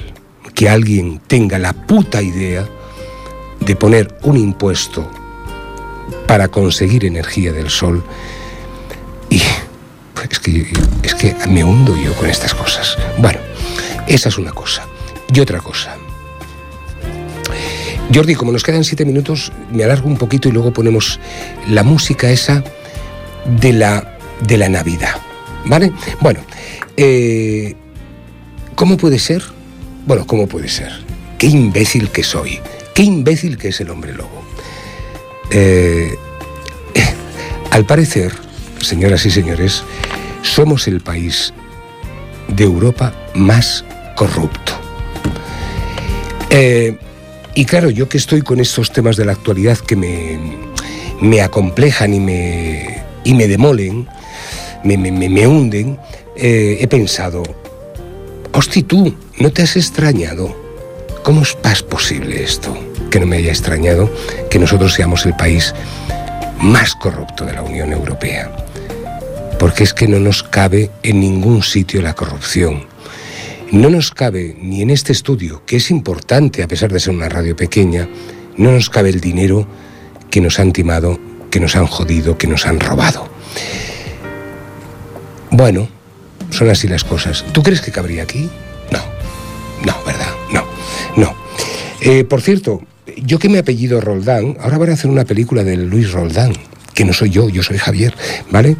que 0.53 0.70
alguien 0.70 1.22
tenga 1.28 1.59
la 1.59 1.74
puta 1.74 2.22
idea 2.22 2.68
de 3.59 3.76
poner 3.76 4.18
un 4.24 4.38
impuesto 4.38 5.09
para 6.28 6.47
conseguir 6.47 7.05
energía 7.05 7.53
del 7.53 7.70
sol 7.70 8.03
y 9.30 9.41
es 10.30 10.39
que, 10.39 10.68
es 11.03 11.15
que 11.15 11.36
me 11.47 11.63
hundo 11.63 11.95
yo 11.95 12.13
con 12.15 12.30
estas 12.30 12.53
cosas. 12.53 12.97
Bueno, 13.18 13.39
esa 14.08 14.30
es 14.30 14.38
una 14.38 14.51
cosa. 14.51 14.86
Y 15.34 15.39
otra 15.39 15.60
cosa. 15.60 15.97
Jordi, 18.14 18.36
como 18.36 18.51
nos 18.51 18.64
quedan 18.64 18.84
siete 18.84 19.03
minutos, 19.03 19.51
me 19.72 19.84
alargo 19.84 20.08
un 20.08 20.18
poquito 20.18 20.47
y 20.47 20.51
luego 20.51 20.72
ponemos 20.72 21.20
la 21.68 21.84
música 21.84 22.32
esa 22.32 22.64
de 23.60 23.74
la, 23.74 24.18
de 24.41 24.58
la 24.58 24.70
Navidad. 24.70 25.16
¿Vale? 25.66 25.91
Bueno, 26.22 26.39
eh, 26.95 27.76
¿cómo 28.76 28.95
puede 28.95 29.20
ser? 29.20 29.43
Bueno, 30.05 30.26
¿cómo 30.26 30.47
puede 30.47 30.70
ser? 30.70 30.91
Qué 31.38 31.47
imbécil 31.47 32.10
que 32.10 32.24
soy. 32.24 32.60
Qué 32.93 33.03
imbécil 33.03 33.58
que 33.58 33.70
es 33.70 33.82
el 33.82 33.89
hombre 33.89 34.14
lobo. 34.14 34.41
Eh, 35.51 36.16
al 37.72 37.86
parecer, 37.86 38.34
señoras 38.80 39.26
y 39.26 39.32
señores, 39.32 39.84
somos 40.43 40.88
el 40.88 41.01
país 41.01 41.53
de 42.47 42.64
Europa 42.64 43.14
más 43.36 43.84
corrupto. 44.18 44.74
Eh, 46.49 46.97
y 47.53 47.65
claro, 47.65 47.89
yo 47.89 48.09
que 48.09 48.18
estoy 48.18 48.41
con 48.41 48.59
estos 48.59 48.91
temas 48.91 49.15
de 49.15 49.26
la 49.26 49.32
actualidad 49.34 49.78
que 49.78 49.95
me, 49.95 50.39
me 51.22 51.41
acomplejan 51.41 52.13
y 52.13 52.20
me, 52.20 53.03
y 53.24 53.34
me 53.36 53.47
demolen, 53.47 54.07
me, 54.84 54.97
me, 54.97 55.11
me- 55.11 55.47
hunden, 55.47 55.97
eh, 56.36 56.78
he 56.82 56.88
pensado, 56.88 57.43
hosti 58.53 58.84
tú, 58.84 59.15
¿no 59.39 59.51
te 59.51 59.61
has 59.63 59.76
extrañado? 59.78 60.55
¿Cómo 61.24 61.43
es 61.43 61.57
más 61.63 61.84
posible 61.84 62.43
esto? 62.43 62.76
Que 63.11 63.20
no 63.20 63.28
me 63.28 63.38
haya 63.38 63.51
extrañado 63.51 64.09
que 64.49 64.59
nosotros 64.59 64.93
seamos 64.93 65.26
el 65.26 65.36
país 65.36 65.74
más 66.59 66.95
corrupto 66.95 67.45
de 67.45 67.53
la 67.53 67.61
Unión 67.61 67.91
Europea. 67.93 68.51
Porque 69.59 69.84
es 69.84 69.93
que 69.93 70.07
no 70.07 70.20
nos 70.20 70.43
cabe 70.43 70.89
en 71.03 71.20
ningún 71.20 71.61
sitio 71.63 72.01
la 72.01 72.13
corrupción. 72.13 72.86
No 73.72 73.89
nos 73.89 74.11
cabe 74.11 74.55
ni 74.61 74.82
en 74.82 74.89
este 74.89 75.11
estudio, 75.11 75.63
que 75.65 75.76
es 75.76 75.91
importante 75.91 76.63
a 76.63 76.68
pesar 76.68 76.91
de 76.91 77.01
ser 77.01 77.13
una 77.13 77.28
radio 77.28 77.55
pequeña, 77.55 78.07
no 78.55 78.72
nos 78.72 78.89
cabe 78.89 79.09
el 79.09 79.20
dinero 79.20 79.68
que 80.32 80.39
nos 80.39 80.59
han 80.59 80.72
timado, 80.72 81.20
que 81.51 81.59
nos 81.59 81.76
han 81.76 81.86
jodido, 81.86 82.38
que 82.38 82.47
nos 82.47 82.65
han 82.65 82.80
robado. 82.80 83.28
Bueno, 85.51 85.89
son 86.49 86.70
así 86.70 86.88
las 86.88 87.03
cosas. 87.03 87.43
¿Tú 87.51 87.61
crees 87.61 87.82
que 87.82 87.91
cabría 87.91 88.24
aquí? 88.24 88.49
No, 88.89 88.99
no, 89.86 89.95
¿verdad? 90.05 90.34
No, 90.53 90.63
no. 91.18 91.36
Eh, 91.99 92.24
por 92.24 92.41
cierto, 92.41 92.82
yo 93.18 93.38
que 93.38 93.49
me 93.49 93.59
apellido 93.59 93.99
Roldán, 93.99 94.57
ahora 94.61 94.78
van 94.78 94.91
a 94.91 94.93
hacer 94.93 95.11
una 95.11 95.26
película 95.26 95.65
de 95.65 95.76
Luis 95.76 96.13
Roldán, 96.13 96.53
que 96.93 97.03
no 97.03 97.11
soy 97.11 97.32
yo, 97.32 97.49
yo 97.49 97.63
soy 97.63 97.78
Javier, 97.78 98.15
¿vale? 98.49 98.78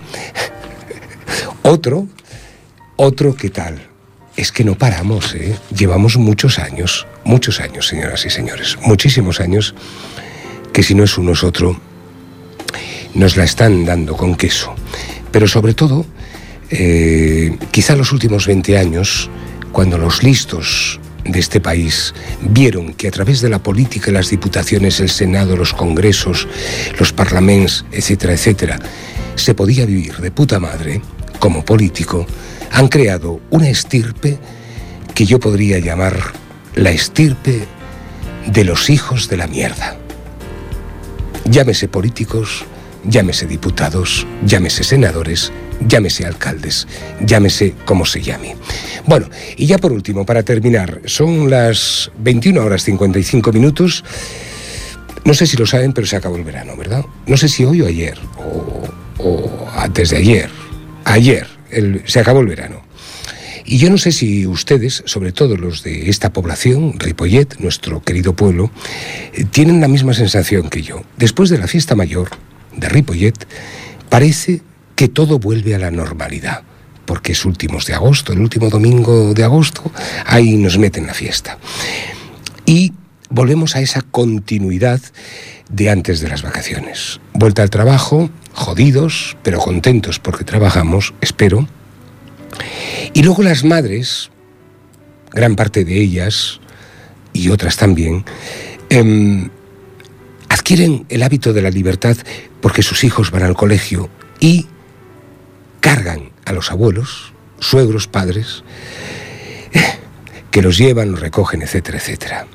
Otro, 1.64 2.08
otro, 2.96 3.36
¿qué 3.36 3.50
tal? 3.50 3.88
Es 4.38 4.52
que 4.52 4.64
no 4.64 4.76
paramos, 4.76 5.34
¿eh? 5.34 5.58
Llevamos 5.76 6.16
muchos 6.18 6.60
años, 6.60 7.08
muchos 7.24 7.60
años, 7.60 7.88
señoras 7.88 8.24
y 8.24 8.30
señores, 8.30 8.78
muchísimos 8.84 9.40
años, 9.40 9.74
que 10.72 10.84
si 10.84 10.94
no 10.94 11.04
es 11.04 11.18
uno 11.18 11.32
es 11.32 11.44
otro, 11.44 11.82
nos 13.16 13.36
la 13.36 13.44
están 13.46 13.84
dando 13.84 14.16
con 14.16 14.36
queso. 14.36 14.76
Pero 15.32 15.48
sobre 15.48 15.74
todo, 15.74 16.06
eh, 16.70 17.58
quizá 17.72 17.96
los 17.96 18.12
últimos 18.12 18.46
20 18.46 18.78
años, 18.78 19.28
cuando 19.72 19.98
los 19.98 20.22
listos 20.22 21.00
de 21.26 21.40
este 21.40 21.60
país 21.60 22.14
vieron 22.42 22.94
que 22.94 23.08
a 23.08 23.12
través 23.12 23.42
de 23.42 23.50
la 23.50 23.64
política, 23.64 24.12
las 24.12 24.30
diputaciones, 24.30 25.00
el 25.00 25.10
Senado, 25.10 25.58
los 25.58 25.74
congresos, 25.74 26.48
los 27.00 27.12
parlamentos, 27.12 27.86
etcétera, 27.92 28.34
etcétera, 28.34 28.80
se 29.34 29.56
podía 29.56 29.88
vivir 29.88 30.18
de 30.18 30.30
puta 30.30 30.60
madre 30.60 31.02
como 31.40 31.66
político, 31.66 32.28
han 32.72 32.88
creado 32.88 33.40
una 33.50 33.70
estirpe 33.70 34.38
que 35.14 35.26
yo 35.26 35.40
podría 35.40 35.80
llamar 35.80 36.16
la 36.76 36.92
estirpe 36.92 37.68
de 38.48 38.64
los 38.64 38.90
hijos 38.90 39.30
de 39.30 39.38
la 39.38 39.48
mierda. 39.48 39.98
Llámese 41.46 41.88
políticos, 41.88 42.66
llámese 43.04 43.46
diputados, 43.48 44.28
llámese 44.46 44.84
senadores, 44.84 45.52
llámese 45.88 46.26
alcaldes, 46.26 46.88
llámese 47.22 47.74
como 47.86 48.06
se 48.06 48.22
llame. 48.22 48.56
Bueno, 49.06 49.30
y 49.56 49.66
ya 49.66 49.78
por 49.78 49.92
último, 49.92 50.26
para 50.26 50.44
terminar, 50.44 51.02
son 51.06 51.50
las 51.50 52.12
21 52.20 52.62
horas 52.62 52.84
55 52.84 53.52
minutos. 53.52 54.04
No 55.24 55.34
sé 55.34 55.48
si 55.48 55.58
lo 55.58 55.66
saben, 55.66 55.94
pero 55.94 56.06
se 56.06 56.16
acabó 56.16 56.36
el 56.36 56.44
verano, 56.44 56.76
¿verdad? 56.78 57.06
No 57.26 57.38
sé 57.38 57.48
si 57.48 57.66
hoy 57.66 57.82
o 57.82 57.88
ayer, 57.88 58.18
o, 58.38 58.84
o 59.18 59.68
antes 59.76 60.12
de 60.12 60.18
ayer. 60.18 60.50
Ayer, 61.06 61.48
se 62.06 62.20
acabó 62.20 62.42
el 62.42 62.48
verano. 62.48 62.84
Y 63.70 63.80
yo 63.80 63.90
no 63.90 63.98
sé 63.98 64.14
si 64.14 64.48
ustedes, 64.48 65.04
sobre 65.06 65.34
todo 65.34 65.58
los 65.58 65.84
de 65.84 66.10
esta 66.10 66.32
población, 66.32 66.98
Ripollet, 66.98 67.60
nuestro 67.60 68.02
querido 68.02 68.34
pueblo, 68.34 68.72
eh, 69.34 69.44
tienen 69.44 69.82
la 69.82 69.90
misma 69.90 70.14
sensación 70.14 70.70
que 70.70 70.82
yo. 70.82 71.04
Después 71.18 71.50
de 71.50 71.58
la 71.58 71.68
fiesta 71.68 71.94
mayor 71.94 72.30
de 72.78 72.88
Ripollet, 72.88 73.46
parece 74.08 74.62
que 74.96 75.10
todo 75.10 75.38
vuelve 75.38 75.76
a 75.76 75.80
la 75.80 75.92
normalidad, 75.92 76.64
porque 77.06 77.34
es 77.34 77.44
últimos 77.44 77.86
de 77.86 77.94
agosto, 77.94 78.32
el 78.32 78.40
último 78.40 78.70
domingo 78.70 79.34
de 79.34 79.44
agosto, 79.44 79.92
ahí 80.26 80.56
nos 80.56 80.78
meten 80.78 81.06
la 81.06 81.14
fiesta. 81.14 81.58
Y 82.66 82.94
volvemos 83.30 83.76
a 83.76 83.82
esa 83.82 84.02
continuidad 84.02 85.02
de 85.70 85.90
antes 85.90 86.22
de 86.22 86.30
las 86.30 86.42
vacaciones. 86.42 87.20
Vuelta 87.34 87.64
al 87.64 87.70
trabajo, 87.70 88.30
jodidos, 88.58 89.38
pero 89.44 89.60
contentos 89.60 90.20
porque 90.20 90.44
trabajamos, 90.44 91.14
espero. 91.22 91.68
Y 93.14 93.22
luego 93.22 93.44
las 93.44 93.64
madres, 93.64 94.32
gran 95.32 95.56
parte 95.56 95.86
de 95.86 96.02
ellas, 96.02 96.60
y 97.34 97.50
otras 97.50 97.78
también, 97.78 98.26
em, 98.90 99.50
adquieren 100.50 101.06
el 101.10 101.22
hábito 101.22 101.54
de 101.54 101.62
la 101.62 101.70
libertad 101.70 102.18
porque 102.60 102.82
sus 102.82 103.04
hijos 103.04 103.30
van 103.30 103.44
al 103.44 103.56
colegio 103.56 104.10
y 104.40 104.66
cargan 105.80 106.32
a 106.46 106.52
los 106.52 106.72
abuelos, 106.72 107.34
suegros, 107.60 108.08
padres, 108.08 108.64
que 110.52 110.64
los 110.64 110.78
llevan, 110.78 111.12
los 111.12 111.20
recogen, 111.20 111.62
etcétera, 111.62 112.00
etcétera. 112.00 112.48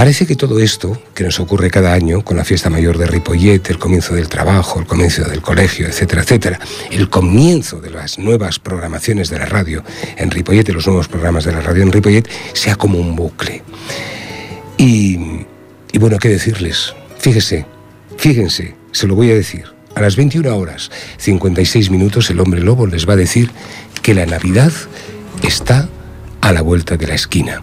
Parece 0.00 0.26
que 0.26 0.34
todo 0.34 0.60
esto, 0.60 0.98
que 1.14 1.24
nos 1.24 1.40
ocurre 1.40 1.70
cada 1.70 1.92
año 1.92 2.24
con 2.24 2.38
la 2.38 2.44
fiesta 2.46 2.70
mayor 2.70 2.96
de 2.96 3.06
Ripollet, 3.06 3.68
el 3.68 3.78
comienzo 3.78 4.14
del 4.14 4.30
trabajo, 4.30 4.80
el 4.80 4.86
comienzo 4.86 5.24
del 5.24 5.42
colegio, 5.42 5.86
etcétera, 5.86 6.22
etcétera, 6.22 6.58
el 6.90 7.10
comienzo 7.10 7.82
de 7.82 7.90
las 7.90 8.18
nuevas 8.18 8.58
programaciones 8.58 9.28
de 9.28 9.38
la 9.38 9.44
radio 9.44 9.84
en 10.16 10.30
Ripollet, 10.30 10.66
los 10.70 10.86
nuevos 10.86 11.06
programas 11.06 11.44
de 11.44 11.52
la 11.52 11.60
radio 11.60 11.82
en 11.82 11.92
Ripollet, 11.92 12.26
sea 12.54 12.76
como 12.76 12.98
un 12.98 13.14
bucle. 13.14 13.62
Y, 14.78 15.18
y 15.92 15.98
bueno, 15.98 16.16
¿qué 16.18 16.30
decirles? 16.30 16.94
Fíjese, 17.18 17.66
fíjense, 18.16 18.74
se 18.92 19.06
lo 19.06 19.14
voy 19.14 19.30
a 19.30 19.34
decir. 19.34 19.66
A 19.94 20.00
las 20.00 20.16
21 20.16 20.56
horas 20.56 20.90
56 21.18 21.90
minutos 21.90 22.30
el 22.30 22.40
hombre 22.40 22.62
lobo 22.62 22.86
les 22.86 23.06
va 23.06 23.12
a 23.12 23.16
decir 23.16 23.50
que 24.00 24.14
la 24.14 24.24
Navidad 24.24 24.72
está 25.42 25.90
a 26.40 26.52
la 26.54 26.62
vuelta 26.62 26.96
de 26.96 27.06
la 27.06 27.16
esquina 27.16 27.62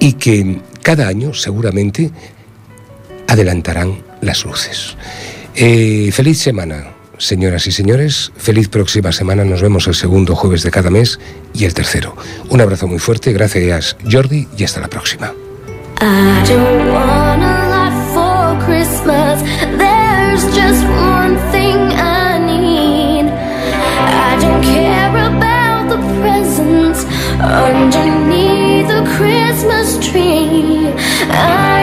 y 0.00 0.14
que 0.14 0.62
cada 0.86 1.08
año 1.08 1.34
seguramente 1.34 2.12
adelantarán 3.26 4.04
las 4.20 4.44
luces. 4.44 4.96
Eh, 5.56 6.12
feliz 6.12 6.38
semana, 6.38 6.92
señoras 7.18 7.66
y 7.66 7.72
señores. 7.72 8.30
Feliz 8.36 8.68
próxima 8.68 9.10
semana. 9.10 9.44
Nos 9.44 9.62
vemos 9.62 9.88
el 9.88 9.96
segundo 9.96 10.36
jueves 10.36 10.62
de 10.62 10.70
cada 10.70 10.88
mes 10.90 11.18
y 11.52 11.64
el 11.64 11.74
tercero. 11.74 12.14
Un 12.50 12.60
abrazo 12.60 12.86
muy 12.86 13.00
fuerte. 13.00 13.32
Gracias, 13.32 13.96
Jordi, 14.08 14.46
y 14.56 14.62
hasta 14.62 14.80
la 14.80 14.86
próxima. 14.86 15.32
The 28.86 29.02
Christmas 29.18 29.98
I 31.38 31.75